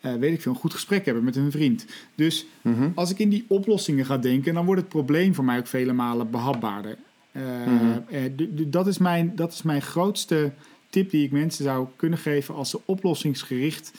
[0.00, 1.86] eh, weet ik veel, een goed gesprek hebben met een vriend.
[2.14, 2.88] Dus Mhm.
[2.94, 5.92] als ik in die oplossingen ga denken, dan wordt het probleem voor mij ook vele
[5.92, 6.96] malen behapbaarder.
[7.32, 10.52] Eh, eh, d- d- dat, is mijn, dat is mijn grootste
[10.90, 13.92] tip die ik mensen zou kunnen geven als ze oplossingsgericht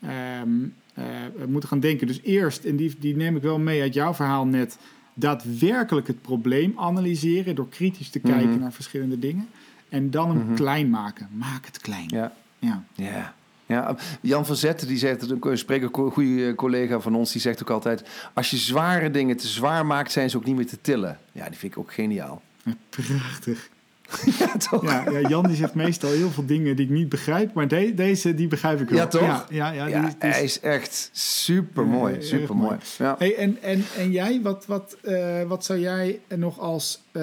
[0.00, 0.48] ehm,
[0.94, 1.04] eh,
[1.46, 2.06] moeten gaan denken.
[2.06, 4.78] Dus eerst, en die, die neem ik wel mee uit jouw verhaal net,
[5.14, 8.58] daadwerkelijk het probleem analyseren door kritisch te kijken Mhm.
[8.60, 9.48] naar verschillende dingen.
[9.88, 11.28] En dan hem klein maken.
[11.32, 12.04] Maak het klein.
[12.08, 12.32] Ja.
[12.58, 12.84] Ja.
[12.94, 13.34] Ja.
[13.66, 17.62] Ja, Jan van Zetten, die zegt, een spreker, een goede collega van ons, die zegt
[17.62, 20.80] ook altijd: Als je zware dingen te zwaar maakt, zijn ze ook niet meer te
[20.80, 21.18] tillen.
[21.32, 22.42] Ja, die vind ik ook geniaal.
[22.88, 23.68] Prachtig.
[24.38, 24.82] ja, toch?
[24.82, 27.94] Ja, ja, Jan die zegt meestal heel veel dingen die ik niet begrijp, maar de-
[27.94, 28.98] deze die begrijp ik wel.
[28.98, 29.20] Ja, toch?
[29.22, 32.14] Ja, ja, ja, Ja, die is- die is- hij is echt super mooi.
[32.14, 32.76] erg Super mooi.
[32.98, 33.14] Ja.
[33.18, 37.22] Hey, en, en, en jij, wat, wat, eh, wat zou jij nog als, eh,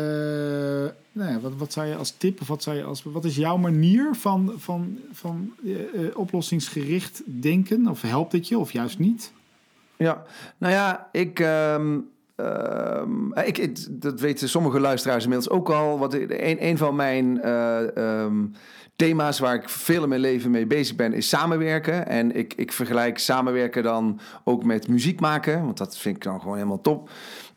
[1.12, 3.36] nou ja, wat, wat zou je als tip of wat zou je als, wat is
[3.36, 5.72] jouw manier van, van, van eh,
[6.06, 7.88] eh, oplossingsgericht denken?
[7.88, 9.32] Of helpt het je of juist niet?
[9.98, 10.24] Ja,
[10.58, 11.98] nou ja, ik, ehm,
[12.36, 16.00] ehm, ik, ik- dat weten sommige luisteraars inmiddels ook al.
[16.00, 18.46] Wat een, een van mijn eh, ehm,
[18.96, 22.08] thema's waar ik veel in mijn leven mee bezig ben, is samenwerken.
[22.08, 26.40] En ik, ik vergelijk samenwerken dan ook met muziek maken, want dat vind ik dan
[26.40, 27.10] gewoon helemaal top.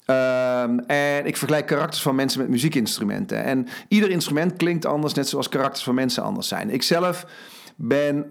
[0.05, 3.45] Ehm, en ik vergelijk karakters van mensen met muziekinstrumenten.
[3.45, 6.71] En ieder instrument klinkt anders, net zoals karakters van mensen anders zijn.
[6.71, 7.27] Ik zelf
[7.77, 8.27] ben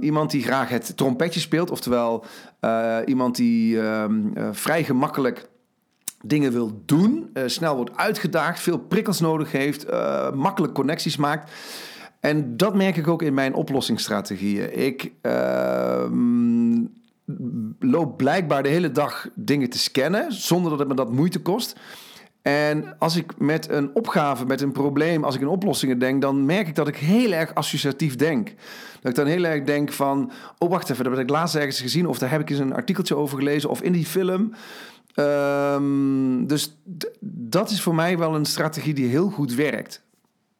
[0.00, 1.70] iemand die graag het trompetje speelt.
[1.70, 2.24] Oftewel
[2.60, 4.04] eh, iemand die eh,
[4.52, 5.48] vrij gemakkelijk
[6.24, 7.30] dingen wil doen.
[7.32, 11.50] eh, snel wordt uitgedaagd, veel prikkels nodig heeft, eh, makkelijk connecties maakt.
[12.20, 14.78] En dat merk ik ook in mijn oplossingsstrategieën.
[14.78, 16.82] Ik ehm,
[17.78, 21.76] loop blijkbaar de hele dag dingen te scannen, zonder dat het me dat moeite kost.
[22.44, 26.44] En als ik met een opgave, met een probleem, als ik in oplossingen denk, dan
[26.44, 28.52] merk ik dat ik heel erg associatief denk.
[29.00, 31.80] Dat ik dan heel erg denk van, oh wacht even, dat heb ik laatst ergens
[31.80, 34.54] gezien, of daar heb ik eens een artikeltje over gelezen, of in die film.
[35.14, 36.76] Ehm, dus
[37.20, 40.02] dat is voor mij wel een strategie die heel goed werkt.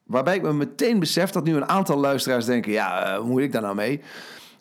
[0.03, 3.41] Waarbij ik me meteen besef dat nu een aantal luisteraars denken: ja, eh, hoe moet
[3.41, 4.01] ik daar nou mee?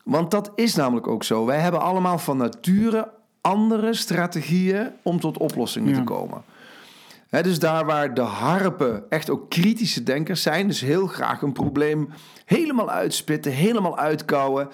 [0.05, 1.45] Want dat is namelijk ook zo.
[1.47, 3.09] Wij hebben allemaal van nature
[3.41, 5.97] andere strategieën om tot oplossingen Ja.
[5.99, 6.43] te komen.
[7.35, 11.53] Hè, dus daar waar de harpen echt ook kritische denkers zijn, dus heel graag een
[11.53, 12.09] probleem
[12.44, 14.68] helemaal uitspitten, helemaal uitkouwen.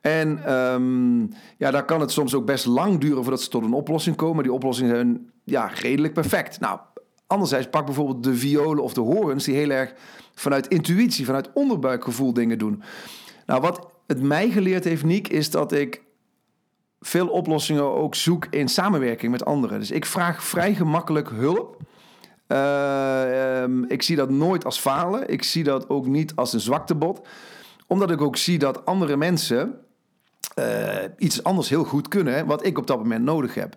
[0.00, 1.20] En ehm,
[1.56, 4.42] ja, daar kan het soms ook best lang duren voordat ze tot een oplossing komen.
[4.42, 6.60] Die oplossingen zijn ja, redelijk perfect.
[6.60, 6.80] Nou,
[7.26, 9.94] anderzijds pak bijvoorbeeld de violen of de horens, die heel erg
[10.34, 12.82] vanuit intuïtie, vanuit onderbuikgevoel dingen doen.
[13.46, 16.02] Nou, wat het mij geleerd heeft, Niek, is dat ik
[17.00, 19.78] veel oplossingen ook zoek in samenwerking met anderen.
[19.78, 21.78] Dus ik vraag vrij gemakkelijk hulp.
[22.50, 25.28] Eh, ehm, ik zie dat nooit als falen.
[25.28, 27.26] Ik zie dat ook niet als een zwaktebod.
[27.86, 29.74] Omdat ik ook zie dat andere mensen
[30.54, 33.76] eh, iets anders heel goed kunnen, wat ik op dat moment nodig heb.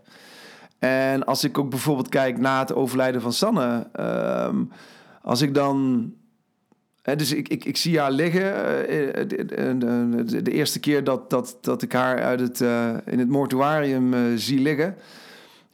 [0.80, 4.64] En als ik ook bijvoorbeeld kijk na het overlijden van Sanne, ehm,
[5.22, 6.12] als ik dan.
[7.02, 8.54] Hè, dus ik, ik, ik zie haar liggen.
[8.88, 9.28] eh,
[10.44, 12.60] de, eerste keer dat, dat, dat ik haar uit het,
[13.06, 14.96] in het mortuarium zie liggen.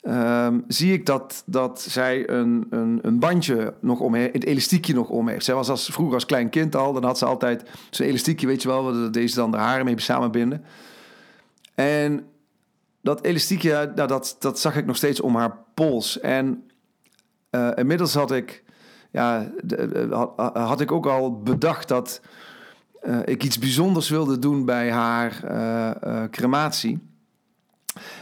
[0.01, 4.93] Ehm, zie ik dat, dat zij een, een, een bandje nog om heeft, het elastiekje
[4.93, 5.45] nog om heeft.
[5.45, 8.61] Zij was als, vroeger als klein kind al, dan had ze altijd zo'n elastiekje, weet
[8.61, 10.63] je wel, deze dan de haren mee samenbinden.
[11.75, 12.25] En
[13.01, 16.19] dat elastiekje, nou, dat, dat zag ik nog steeds om haar pols.
[16.19, 16.63] En
[17.49, 18.63] eh, inmiddels had ik,
[19.11, 20.07] ja, de-
[20.53, 22.21] had, ik ook al bedacht dat
[23.01, 26.99] eh, ik iets bijzonders wilde doen bij haar eh, eh, crematie.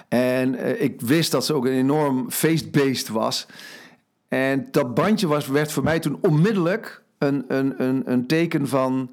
[0.08, 3.46] En eh, ik wist dat ze ook een enorm feestbeest was.
[4.28, 9.12] En dat bandje was, werd voor mij toen onmiddellijk een, een, een, een teken van...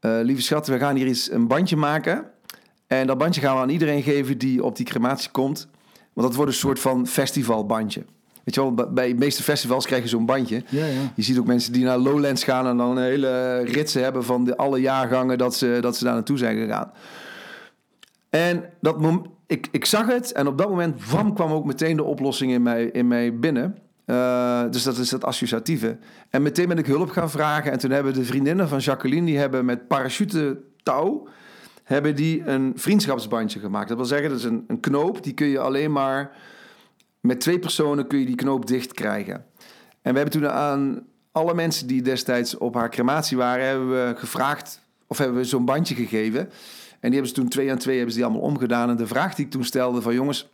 [0.00, 2.24] eh, lieve schat, we gaan hier iets, een bandje maken.
[2.86, 5.68] En dat bandje gaan we aan iedereen geven die op die crematie komt.
[6.12, 8.04] Want dat wordt een soort van festivalbandje.
[8.44, 10.62] Weet je wel, bij- bij de meeste festivals krijg je zo'n bandje.
[10.68, 11.00] Ja, ja.
[11.14, 14.44] Je ziet ook mensen die naar Lowlands gaan en dan een hele ritsen hebben van
[14.44, 16.90] de, alle jaargangen dat ze, dat ze daar naartoe zijn gegaan.
[18.30, 21.96] En dat mom- ik, ik zag het en op dat moment wam, kwam ook meteen
[21.96, 23.78] de oplossing in mij, in mij binnen.
[24.04, 25.98] Eh, dus dat is het associatieve.
[26.30, 27.72] En meteen ben ik hulp gaan vragen.
[27.72, 31.28] En toen hebben de vriendinnen van Jacqueline, die hebben met parachute touw,
[31.84, 33.88] hebben die een vriendschapsbandje gemaakt.
[33.88, 36.36] Dat wil zeggen, dat is een, een knoop, die kun je alleen maar
[37.20, 39.44] met twee personen kun je die knoop dicht krijgen.
[40.02, 44.14] En we hebben toen aan alle mensen die destijds op haar crematie waren, hebben we
[44.16, 46.50] gevraagd of hebben we zo'n bandje gegeven.
[47.00, 48.90] En die hebben ze toen twee aan twee hebben ze die allemaal omgedaan.
[48.90, 50.48] En de vraag die ik toen stelde van jongens,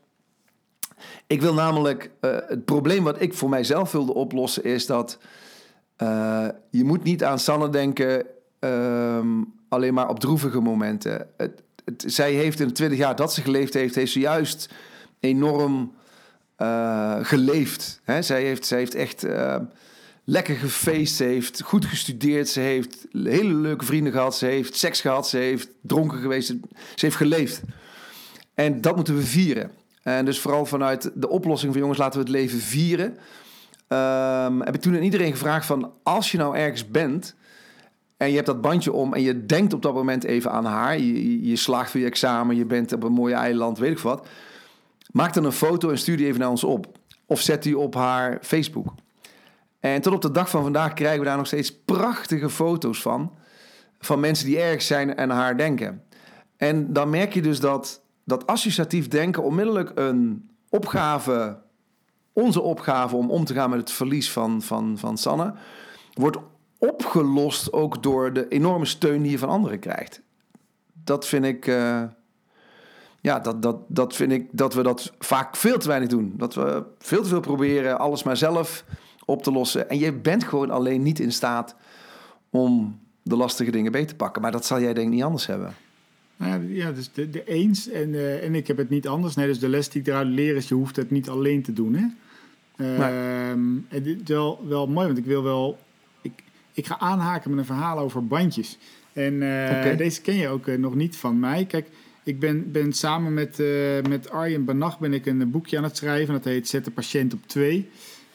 [1.26, 5.18] ik wil namelijk eh, het probleem wat ik voor mijzelf wilde oplossen is dat
[5.96, 8.26] eh, je moet niet aan Sanne denken
[8.58, 11.28] ehm, alleen maar op droevige momenten.
[11.36, 11.62] Het,
[12.06, 14.74] zij heeft in de twintig jaar dat ze geleefd heeft, heeft ze juist
[15.20, 15.92] enorm
[16.56, 18.00] eh, geleefd.
[18.20, 19.56] Zij, heeft, zij heeft echt eh,
[20.24, 25.28] lekker gefeest, heeft goed gestudeerd, ze heeft hele leuke vrienden gehad, ze heeft seks gehad,
[25.28, 26.46] ze heeft dronken geweest,
[26.94, 27.62] ze heeft geleefd.
[28.54, 29.70] En dat moeten we vieren.
[30.02, 33.16] En dus vooral vanuit de oplossing van jongens, laten we het leven vieren.
[33.88, 35.92] ehm, heb ik toen aan iedereen gevraagd van...
[36.02, 37.34] als je nou ergens bent
[38.16, 39.14] en je hebt dat bandje om...
[39.14, 40.98] en je denkt op dat moment even aan haar...
[40.98, 44.26] je, je- slaagt voor je examen, je bent op een mooi eiland, weet ik wat...
[45.12, 46.98] maak dan een foto en stuur die even naar ons op.
[47.26, 48.94] Of zet die op haar Facebook.
[49.92, 53.32] En tot op de dag van vandaag krijgen we daar nog steeds prachtige foto's van...
[53.98, 56.02] van mensen die ergens zijn en haar denken.
[56.56, 61.58] En dan merk je dus dat, dat associatief denken onmiddellijk een opgave,
[62.32, 65.54] onze opgave om om te gaan met het verlies van, van, van Sanne,
[66.12, 66.38] wordt
[66.78, 70.22] opgelost ook door de enorme steun die je van anderen krijgt.
[70.92, 72.02] Dat vind ik, eh,
[73.20, 76.34] ja, dat, dat, dat vind ik dat we dat vaak veel te weinig doen.
[76.36, 78.84] Dat we veel te veel proberen alles maar zelf
[79.24, 79.88] op te lossen.
[79.88, 81.74] En je bent gewoon alleen niet in staat
[82.50, 84.42] om de lastige dingen beter te pakken.
[84.42, 85.74] Maar dat zal jij denk ik niet anders hebben.
[86.36, 89.34] Nou ja, dus de, de eens en, eh, en ik heb het niet anders.
[89.34, 91.72] Nee, dus de les die ik daaruit leer is, je hoeft het niet alleen te
[91.72, 91.94] doen.
[91.94, 92.06] Hè?
[92.76, 93.82] Ehm, nee.
[93.88, 95.78] En dit is wel, wel mooi, want ik wil wel...
[96.22, 98.78] Ik, ik ga aanhaken met een verhaal over bandjes.
[99.12, 101.64] En eh, deze ken je ook eh, nog niet van mij.
[101.64, 101.88] Kijk,
[102.22, 103.62] ik ben, ben samen met,
[104.08, 106.34] met Arjen Banach ben ik een boekje aan het schrijven.
[106.34, 107.88] Dat heet Zet de patiënt op 2.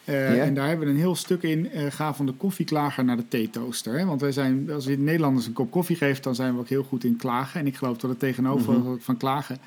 [0.04, 1.70] Eh, en daar hebben we een heel stuk in.
[1.76, 4.00] Uh, ga van de koffieklager naar de theetoaster.
[4.00, 4.06] Hè?
[4.06, 6.84] Want wij zijn, als je Nederlanders een kop koffie geeft, dan zijn we ook heel
[6.84, 7.60] goed in klagen.
[7.60, 8.96] En ik geloof dat het tegenover mhm.
[9.00, 9.58] van klagen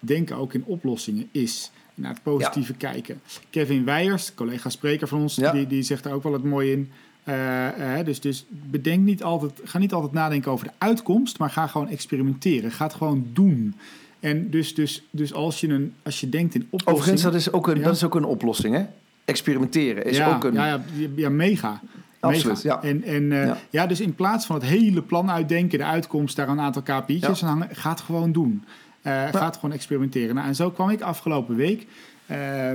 [0.00, 1.70] denken ook in oplossingen is.
[1.94, 3.20] Naar het positieve kijken.
[3.50, 6.90] Kevin Weijers, collega spreker van ons, die, die zegt daar ook wel het mooi in.
[7.24, 11.66] Eh, dus, dus bedenk niet altijd, ga niet altijd nadenken over de uitkomst, maar ga
[11.66, 12.70] gewoon experimenteren.
[12.70, 13.74] Ga het gewoon doen.
[14.20, 16.94] En dus, dus, dus als, je een, als je denkt in oplossingen.
[16.94, 18.84] Overigens, dat is ook een, dat is ook een oplossing, hè?
[19.24, 20.52] Experimenteren is ja, ook een...
[20.52, 20.80] ja, ja,
[21.16, 21.80] ja, mega.
[22.20, 22.80] Absoluut, Mega.
[22.82, 22.88] ja.
[22.88, 23.56] En, en eh, Ja.
[23.70, 23.86] ja.
[23.86, 27.48] dus in plaats van het hele plan uitdenken, de uitkomst, daar een aantal KPI'tjes aan
[27.48, 28.64] hangen, ga het gewoon doen.
[29.02, 30.34] Eh, Ga het gewoon experimenteren.
[30.34, 31.86] Nou, en zo kwam ik afgelopen week.
[32.32, 32.70] Eh,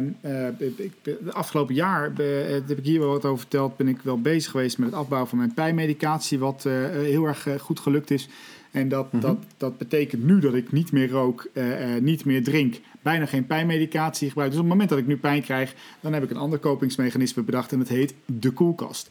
[0.48, 2.26] eh, ik- ik- Het afgelopen jaar, eh,
[2.68, 5.30] heb ik hier wel wat over verteld, ben ik wel bezig geweest met het afbouwen
[5.30, 8.30] van mijn pijnmedicatie, wat eh, heel erg eh, goed gelukt is.
[8.72, 9.22] En dat, Mhm.
[9.22, 13.26] dat, dat betekent nu dat ik niet meer rook, eh, eh, niet meer drink, bijna
[13.26, 14.50] geen pijnmedicatie gebruik.
[14.50, 17.44] Dus op het moment dat ik nu pijn krijg, dan heb ik een ander kopingsmechanisme
[17.44, 19.10] bedacht en dat heet de koelkast.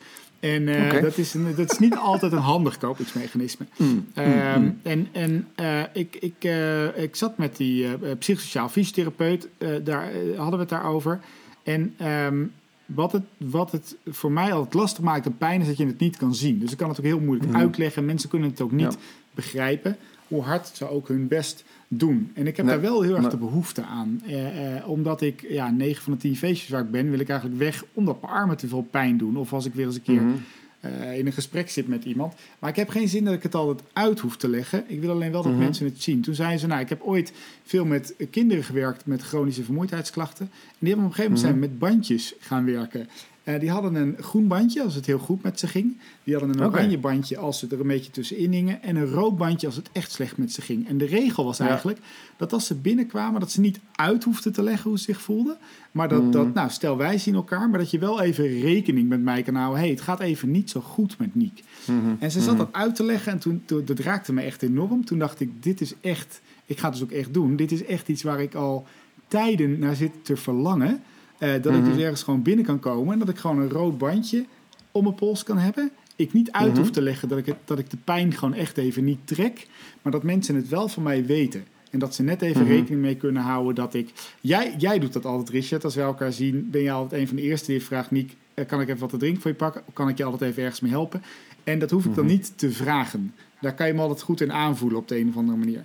[0.55, 3.67] En eh, dat, is een, dat is niet altijd een handig kopingsmechanisme.
[3.77, 7.87] Mm, Ehm, En, en eh, ik, ik, eh, ik zat met die
[8.19, 9.49] psychosociaal fysiotherapeut,
[9.85, 11.21] daar hadden we het daarover.
[11.63, 12.45] En ehm,
[12.87, 15.99] wat, het, wat het voor mij altijd lastig maakt aan pijn is dat je het
[15.99, 16.59] niet kan zien.
[16.59, 18.05] Dus ik kan het ook heel moeilijk uitleggen.
[18.05, 18.99] Mensen kunnen het ook niet Ja.
[19.35, 19.97] begrijpen
[20.29, 22.31] hoe hard ze ook hun best doen.
[22.35, 22.75] En ik heb Nee.
[22.75, 23.31] daar wel heel erg Nee.
[23.31, 24.22] de behoefte aan.
[24.27, 27.29] Eh, eh, omdat ik, ja, 9 van de 10 feestjes waar ik ben, wil ik
[27.29, 29.37] eigenlijk weg omdat mijn armen te veel pijn doen.
[29.37, 30.35] Of als ik weer eens een keer Mhm.
[30.81, 32.35] eh, in een gesprek zit met iemand.
[32.59, 34.85] Maar ik heb geen zin dat ik het altijd uit hoef te leggen.
[34.87, 35.61] Ik wil alleen wel dat Mhm.
[35.61, 36.20] mensen het zien.
[36.20, 37.33] Toen zeiden ze, nou, ik heb ooit
[37.64, 40.46] veel met kinderen gewerkt met chronische vermoeidheidsklachten.
[40.53, 43.09] En die hebben op een gegeven moment zijn met bandjes gaan werken.
[43.47, 45.97] Eh, die hadden een groen bandje als het heel goed met ze ging.
[46.25, 48.83] Die hadden een oranje bandje als ze er een beetje tussenin hingen.
[48.83, 50.89] En een rood bandje als het echt slecht met ze ging.
[50.89, 51.69] En de regel was Ja.
[51.69, 51.99] eigenlijk
[52.37, 53.41] dat als ze binnenkwamen...
[53.41, 55.57] dat ze niet uit hoefden te leggen hoe ze zich voelden.
[55.93, 57.71] Maar dat, dat nou, stel wij zien elkaar...
[57.71, 59.81] maar dat je wel even rekening met mij kan houden.
[59.81, 61.63] hey, het gaat even niet zo goed met Niek.
[61.85, 62.15] Mhm.
[62.19, 65.05] En ze zat dat uit te leggen en toen, toen, dat raakte me echt enorm.
[65.05, 67.57] Toen dacht ik, dit is echt, ik ga het dus ook echt doen.
[67.57, 68.87] Dit is echt iets waar ik al
[69.29, 71.03] tijden naar zit te verlangen.
[71.38, 71.85] Eh, dat ik Mhm.
[71.92, 74.44] dus ergens gewoon binnen kan komen en dat ik gewoon een rood bandje
[74.90, 75.90] om mijn pols kan hebben.
[76.16, 76.79] Ik niet uit Mhm.
[76.81, 79.66] hoef te leggen dat ik, het, dat ik de pijn gewoon echt even niet trek.
[80.03, 81.64] Maar dat mensen het wel van mij weten.
[81.90, 82.70] En dat ze net even Mhm.
[82.70, 84.12] rekening mee kunnen houden dat ik...
[84.40, 85.85] Jij, jij doet dat altijd, Richard.
[85.85, 88.11] Als wij elkaar zien, ben je altijd een van de eerste die vraagt...
[88.11, 89.83] Niek, eh, kan ik even wat te drinken voor je pakken?
[89.92, 91.22] Kan ik je altijd even ergens mee helpen?
[91.64, 92.33] En dat hoef ik dan Mhm.
[92.35, 93.35] niet te vragen.
[93.61, 95.85] Daar kan je me altijd goed in aanvoelen op de een of andere manier.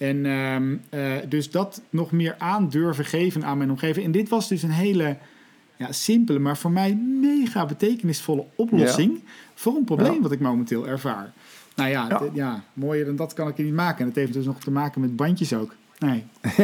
[0.00, 4.06] En ehm, eh, dus dat nog meer aan durven geven aan mijn omgeving.
[4.06, 5.16] En dit was dus een hele
[5.76, 9.20] ja, simpele, maar voor mij mega betekenisvolle oplossing
[9.54, 10.20] voor een probleem Ja.
[10.20, 11.32] wat ik momenteel ervaar.
[11.76, 12.62] Nou ja, Ja.
[12.72, 14.00] mooier dan dat kan ik je niet maken.
[14.00, 15.74] En het heeft dus nog te maken met bandjes ook.
[15.98, 16.24] Nee.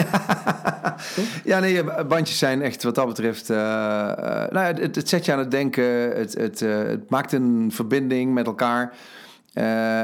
[1.45, 3.51] Ja, nee, eh, bandjes zijn echt wat dat betreft...
[3.51, 5.85] eh, nou ja, het, het zet je aan het denken.
[6.17, 8.95] Het, het, het maakt een verbinding met elkaar.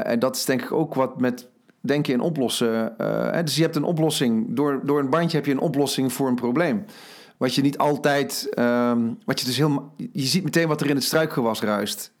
[0.03, 1.47] En dat is denk ik ook wat met
[1.85, 2.97] denken in oplossen.
[2.97, 4.45] eh, dus je hebt een oplossing.
[4.49, 6.85] Door, door een bandje heb je een oplossing voor een probleem.
[7.37, 8.47] Wat je niet altijd...
[8.53, 9.93] ehm, wat je dus heel...
[9.97, 12.11] Je ziet meteen wat er in het struikgewas ruist.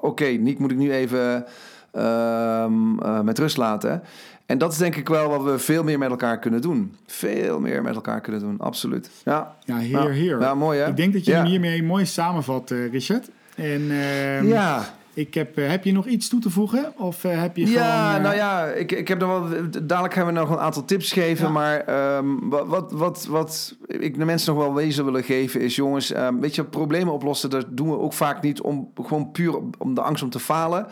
[0.00, 1.44] Oké, Niek moet ik nu even
[1.92, 4.02] ehm, eh, met rust laten.
[4.46, 6.94] En dat is denk ik wel wat we veel meer met elkaar kunnen doen.
[7.06, 9.10] Veel meer met elkaar kunnen doen, absoluut.
[9.24, 10.00] Ja, Ja, Ja.
[10.00, 10.40] heer, heer.
[10.40, 10.88] ja mooi hè?
[10.88, 11.36] Ik denk dat je ja.
[11.36, 13.28] hem hiermee mooi samenvat, eh, Richard.
[13.56, 16.92] En ehm, Ja, Ik heb, eh, heb je nog iets toe te voegen?
[16.96, 18.16] Of eh, heb je Ja, gewoon...
[18.16, 19.46] eh, nou ja, ik, ik heb er wel.
[19.82, 21.46] Dadelijk gaan we nog een aantal tips geven.
[21.46, 21.52] Ja.
[21.52, 25.76] Maar ehm, wat, wat, wat, wat ik de mensen nog wel wezen willen geven is:
[25.76, 29.56] jongens, ehm, weet je, problemen oplossen, dat doen we ook vaak niet om gewoon puur
[29.78, 30.86] om- de angst om te falen.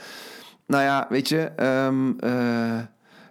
[0.67, 2.79] Nou ja, weet je, ehm, eh,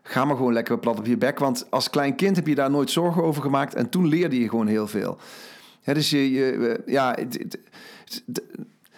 [0.04, 1.40] ga maar gewoon lekker plat op je bek.
[1.40, 3.74] Want als klein kind heb je daar nooit zorgen over gemaakt.
[3.76, 5.18] En toen leerde je gewoon heel veel.
[5.84, 7.60] Dus je, je ja, het- het-
[8.26, 8.44] het-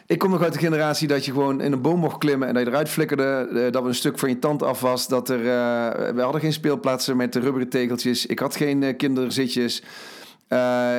[0.10, 2.54] ik kom nog uit de generatie dat je gewoon in een boom mocht klimmen en
[2.54, 3.48] dat je eruit flikkerde.
[3.54, 5.08] eh, dat er een stuk van je tand af was.
[5.08, 8.26] Dat er, eh, we hadden geen speelplaatsen met rubberen tegeltjes.
[8.26, 9.78] Ik had geen eh, kinderzitjes.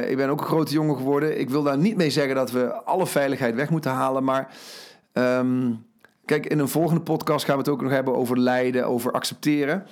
[0.09, 1.41] Ik ben ook een grote jongen geworden.
[1.41, 4.25] Ik wil daar niet mee zeggen dat we alle veiligheid weg moeten halen.
[4.25, 4.49] Maar
[5.13, 5.73] ehm,
[6.25, 9.87] kijk, in een volgende podcast gaan we het ook nog hebben over lijden, over accepteren.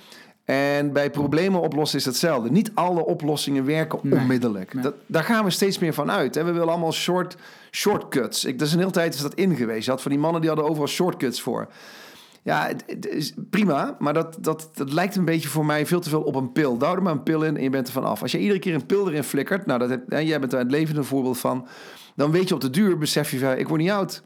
[0.49, 2.51] En bij problemen oplossen is hetzelfde.
[2.51, 4.73] Niet alle oplossingen werken Nee, onmiddellijk.
[4.73, 4.83] nee.
[4.83, 6.35] Dat, daar gaan we steeds meer van uit.
[6.35, 6.43] Hè.
[6.43, 7.35] We willen allemaal short,
[7.71, 8.45] shortcuts.
[8.45, 9.83] Ik, dat is een hele tijd is dat ingewezen.
[9.83, 11.67] Je had van die mannen die hadden overal shortcuts voor.
[12.43, 15.99] Ja, het, het is prima, maar dat, dat, dat lijkt een beetje voor mij veel
[15.99, 16.77] te veel op een pil.
[16.77, 18.21] Douw er maar een pil in en je bent er van af.
[18.21, 21.03] Als je iedere keer een pil erin flikkert, nou, dat jij bent daar het levende
[21.03, 21.67] voorbeeld van,
[22.15, 24.23] dan weet je op de duur, besef je van, ik word niet oud.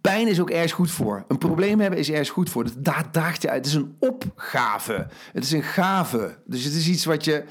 [0.00, 1.24] Pijn is ook ergens goed voor.
[1.28, 2.66] Een probleem hebben is ergens goed voor.
[2.78, 3.56] Daar daagt je uit.
[3.64, 5.06] Het is een opgave.
[5.32, 6.36] Het is een gave.
[6.44, 7.44] Dus het is iets wat je,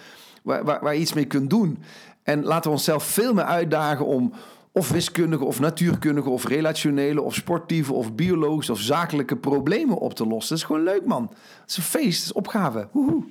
[0.43, 1.77] waar, waar, waar je iets mee kunt doen.
[2.23, 4.33] En laten we onszelf veel meer uitdagen om
[4.71, 10.27] of wiskundige of natuurkundige of relationele of sportieve of biologische of zakelijke problemen op te
[10.27, 10.49] lossen.
[10.49, 11.29] Dat is gewoon leuk, man.
[11.61, 12.87] Het is een feest, het is opgave.
[12.91, 13.23] Woehoe.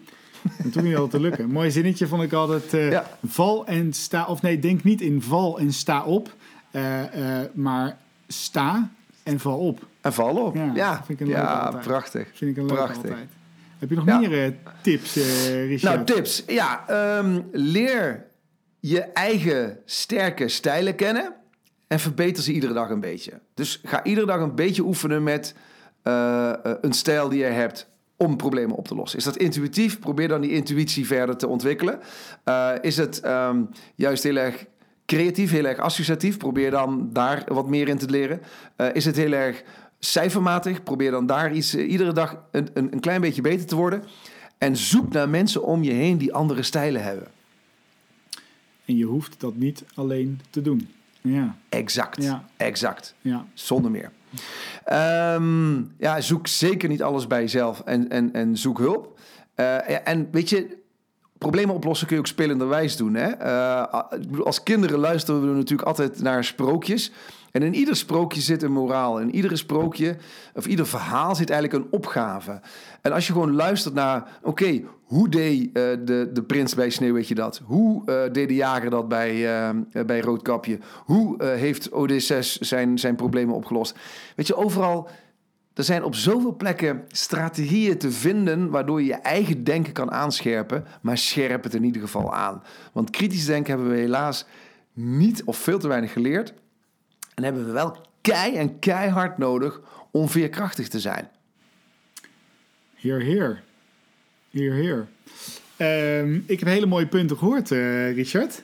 [0.48, 1.50] Het hoeft niet altijd te lukken.
[1.50, 2.70] Mooi zinnetje vond ik altijd.
[2.70, 3.08] Ja.
[3.26, 4.26] Val en sta...
[4.26, 6.34] Of nee, denk niet in val en sta op.
[6.70, 7.96] eh, eh, maar
[8.26, 8.90] sta
[9.28, 9.86] en val op.
[10.00, 10.54] En val op.
[10.54, 12.28] Ja, Ja, vind ik een ja prachtig.
[12.34, 12.96] Vind ik een Prachtig.
[12.96, 13.28] altijd.
[13.78, 14.18] Heb je nog Ja.
[14.18, 14.52] meer eh,
[14.82, 15.94] tips, eh Richard?
[15.94, 16.42] Nou, tips.
[16.46, 18.26] Ja, ehm, leer
[18.80, 21.32] je eigen sterke stijlen kennen
[21.86, 23.32] en verbeter ze iedere dag een beetje.
[23.54, 25.54] Dus ga iedere dag een beetje oefenen met
[26.02, 29.18] eh, een stijl die je hebt om problemen op te lossen.
[29.18, 29.98] Is dat intuïtief?
[29.98, 32.00] Probeer dan die intuïtie verder te ontwikkelen.
[32.80, 33.62] Is het ehm,
[33.94, 34.64] juist heel erg
[35.16, 36.36] creatief, heel erg associatief?
[36.36, 38.40] Probeer dan daar wat meer in te leren.
[38.76, 39.62] Eh, is het heel erg
[39.98, 40.82] cijfermatig?
[40.82, 44.04] Probeer dan daar iets, eh, iedere dag een, een, een klein beetje beter te worden.
[44.58, 47.26] En zoek naar mensen om je heen die andere stijlen hebben.
[48.84, 50.88] En je hoeft dat niet alleen te doen.
[51.20, 52.22] Ja, Exact.
[52.22, 52.44] Ja.
[52.56, 53.14] Exact.
[53.20, 53.46] ja.
[53.54, 54.10] Zonder meer.
[54.84, 59.18] Ehm, ja, zoek zeker niet alles bij jezelf en, en, en zoek hulp.
[59.54, 60.76] Eh, ja, en weet je,
[61.38, 63.14] problemen oplossen kun je ook spelenderwijs doen.
[63.14, 63.28] Hè?
[63.28, 64.02] Eh,
[64.44, 67.12] als kinderen luisteren we natuurlijk altijd naar sprookjes.
[67.52, 69.20] En in ieder sprookje zit een moraal.
[69.20, 70.16] In iedere sprookje,
[70.54, 72.60] of ieder verhaal zit eigenlijk een opgave.
[73.02, 75.72] En als je gewoon luistert naar, oké, hoe deed eh,
[76.04, 77.60] de, de prins bij Sneeuwwitje dat?
[77.64, 79.46] Hoe eh, deed de jager dat bij,
[80.06, 80.78] bij Roodkapje?
[81.04, 83.96] Hoe heeft Odysseus zijn, zijn problemen opgelost?
[84.36, 85.08] Weet je, overal,
[85.78, 88.70] er zijn op zoveel plekken strategieën te vinden...
[88.70, 92.62] waardoor je je eigen denken kan aanscherpen, maar scherp het in ieder geval aan.
[92.92, 94.46] Want kritisch denken hebben we helaas
[94.92, 96.54] niet of veel te weinig geleerd...
[97.34, 101.28] En hebben we wel kei en keihard nodig om veerkrachtig te zijn.
[102.94, 103.62] Heer, heer.
[104.50, 105.06] Heer, heer.
[105.76, 108.62] Ehm, ik heb hele mooie punten gehoord, eh, Richard.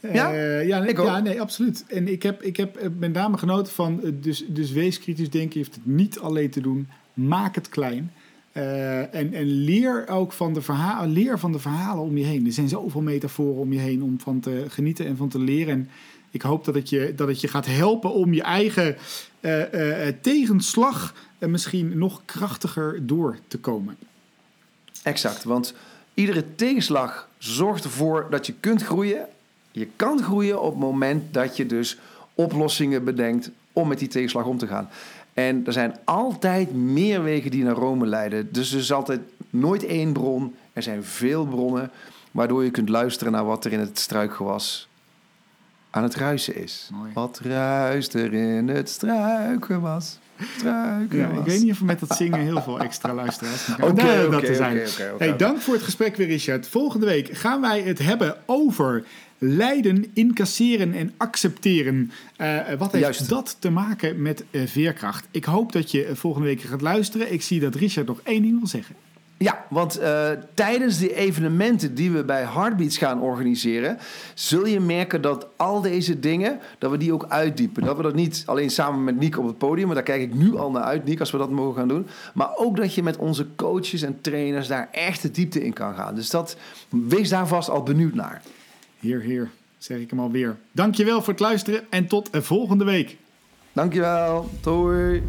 [0.00, 0.32] Ja?
[0.62, 1.84] Ja, nee, ja, nee, absoluut.
[1.88, 5.30] En ik heb, ik heb eh, met name genoten van, eh, dus, dus wees kritisch
[5.30, 5.58] denken.
[5.58, 6.88] Je hoeft het niet alleen te doen.
[7.14, 8.12] Maak het klein.
[8.52, 12.46] Eh, en, en leer ook van de, verhalen, leer van de verhalen om je heen.
[12.46, 15.74] Er zijn zoveel metaforen om je heen om van te genieten en van te leren.
[15.74, 15.88] En
[16.30, 18.96] ik hoop dat het je, dat het je gaat helpen om je eigen
[19.40, 23.96] eh, eh, tegenslag misschien nog krachtiger door te komen.
[25.02, 25.74] Exact, want
[26.14, 29.26] iedere tegenslag zorgt ervoor dat je kunt groeien.
[29.70, 31.98] Je kan groeien op het moment dat je dus
[32.34, 34.88] oplossingen bedenkt om met die tegenslag om te gaan.
[35.34, 38.52] En er zijn altijd meer wegen die naar Rome leiden.
[38.52, 40.54] Dus er is altijd nooit één bron.
[40.72, 41.90] Er zijn veel bronnen
[42.30, 44.88] waardoor je kunt luisteren naar wat er in het struikgewas
[45.90, 46.88] aan het ruisen is.
[46.92, 47.10] Mooi.
[47.14, 50.18] Wat ruist er in het struikgewas?
[50.62, 51.10] Ja, ik
[51.44, 54.54] weet niet of we met dat zingen heel veel extra luisteraars Oké, oké, dat te
[54.54, 54.80] zijn.
[55.18, 56.68] Hey, dank voor het gesprek weer, Richard.
[56.68, 59.04] Volgende week gaan wij het hebben over
[59.42, 62.10] lijden, incasseren en accepteren.
[62.36, 63.28] Eh, wat heeft Juist.
[63.28, 65.26] dat te maken met eh, veerkracht?
[65.30, 67.32] Ik hoop dat je eh, volgende week gaat luisteren.
[67.32, 68.94] Ik zie dat Richard nog één ding wil zeggen.
[69.42, 73.98] Ja, want eh, tijdens de evenementen die we bij Heartbeats gaan organiseren,
[74.34, 77.84] zul je merken dat al deze dingen, dat we die ook uitdiepen.
[77.84, 80.34] Dat we dat niet alleen samen met Niek op het podium, maar daar kijk ik
[80.34, 82.06] nu al naar uit, Niek, als we dat mogen gaan doen.
[82.34, 85.94] Maar ook dat je met onze coaches en trainers daar echt de diepte in kan
[85.94, 86.14] gaan.
[86.14, 86.56] Dus dat,
[86.88, 88.42] wees daar vast al benieuwd naar.
[89.00, 90.56] Heer, heer, zeg ik hem alweer.
[90.72, 93.16] Dankjewel voor het luisteren en tot eh, volgende week.
[93.72, 94.50] Dankjewel.
[94.60, 95.22] Doei.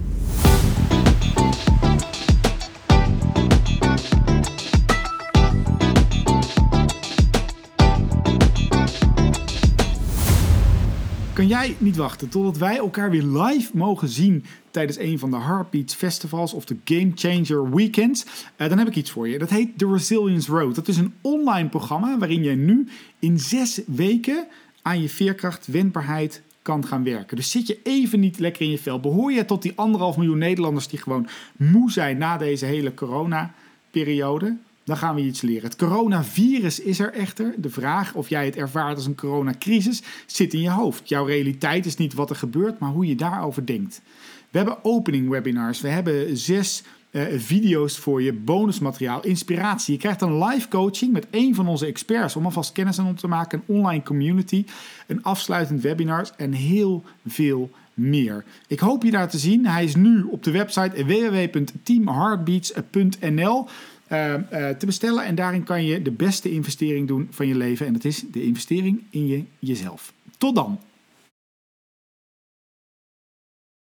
[11.34, 15.38] Kan jij niet wachten totdat wij elkaar weer live mogen zien tijdens een van de
[15.38, 18.26] Heartbeats Festivals of de Game Changer Weekends?
[18.58, 19.38] Uh, dan heb ik iets voor je.
[19.38, 20.76] Dat heet The Resilience Road.
[20.76, 22.88] Dat is een online programma waarin je nu
[23.20, 24.48] in zes weken
[24.82, 27.36] aan je veerkracht, wendbaarheid kan gaan werken.
[27.36, 29.00] Dus zit je even niet lekker in je vel.
[29.00, 34.58] Behoor je tot die anderhalf miljoen Nederlanders die gewoon moe zijn na deze hele corona-periode?
[34.92, 35.64] Dan gaan we iets leren.
[35.64, 37.54] Het coronavirus is er echter.
[37.58, 41.10] De vraag of jij het ervaart als een coronacrisis zit in je hoofd.
[41.10, 44.02] Jouw realiteit is niet wat er gebeurt, maar hoe je daarover denkt.
[44.50, 45.82] We hebben opening webinars.
[45.82, 49.94] We hebben zes uh, video's voor je, bonusmateriaal, inspiratie.
[49.94, 53.28] Je krijgt een live coaching met één van onze experts om alvast kennis aan te
[53.28, 53.64] maken.
[53.68, 54.66] Een online community,
[55.08, 58.44] een afsluitend webinar en heel veel meer.
[58.68, 59.66] Ik hoop je daar te zien.
[59.66, 63.68] Hij is nu op de website www.teamheartbeats.nl.
[64.12, 65.26] Uh, uh, te bestellen.
[65.26, 67.86] En daarin kan je de beste investering doen van je leven.
[67.86, 70.14] En dat is de investering in je, jezelf.
[70.38, 70.80] Tot dan!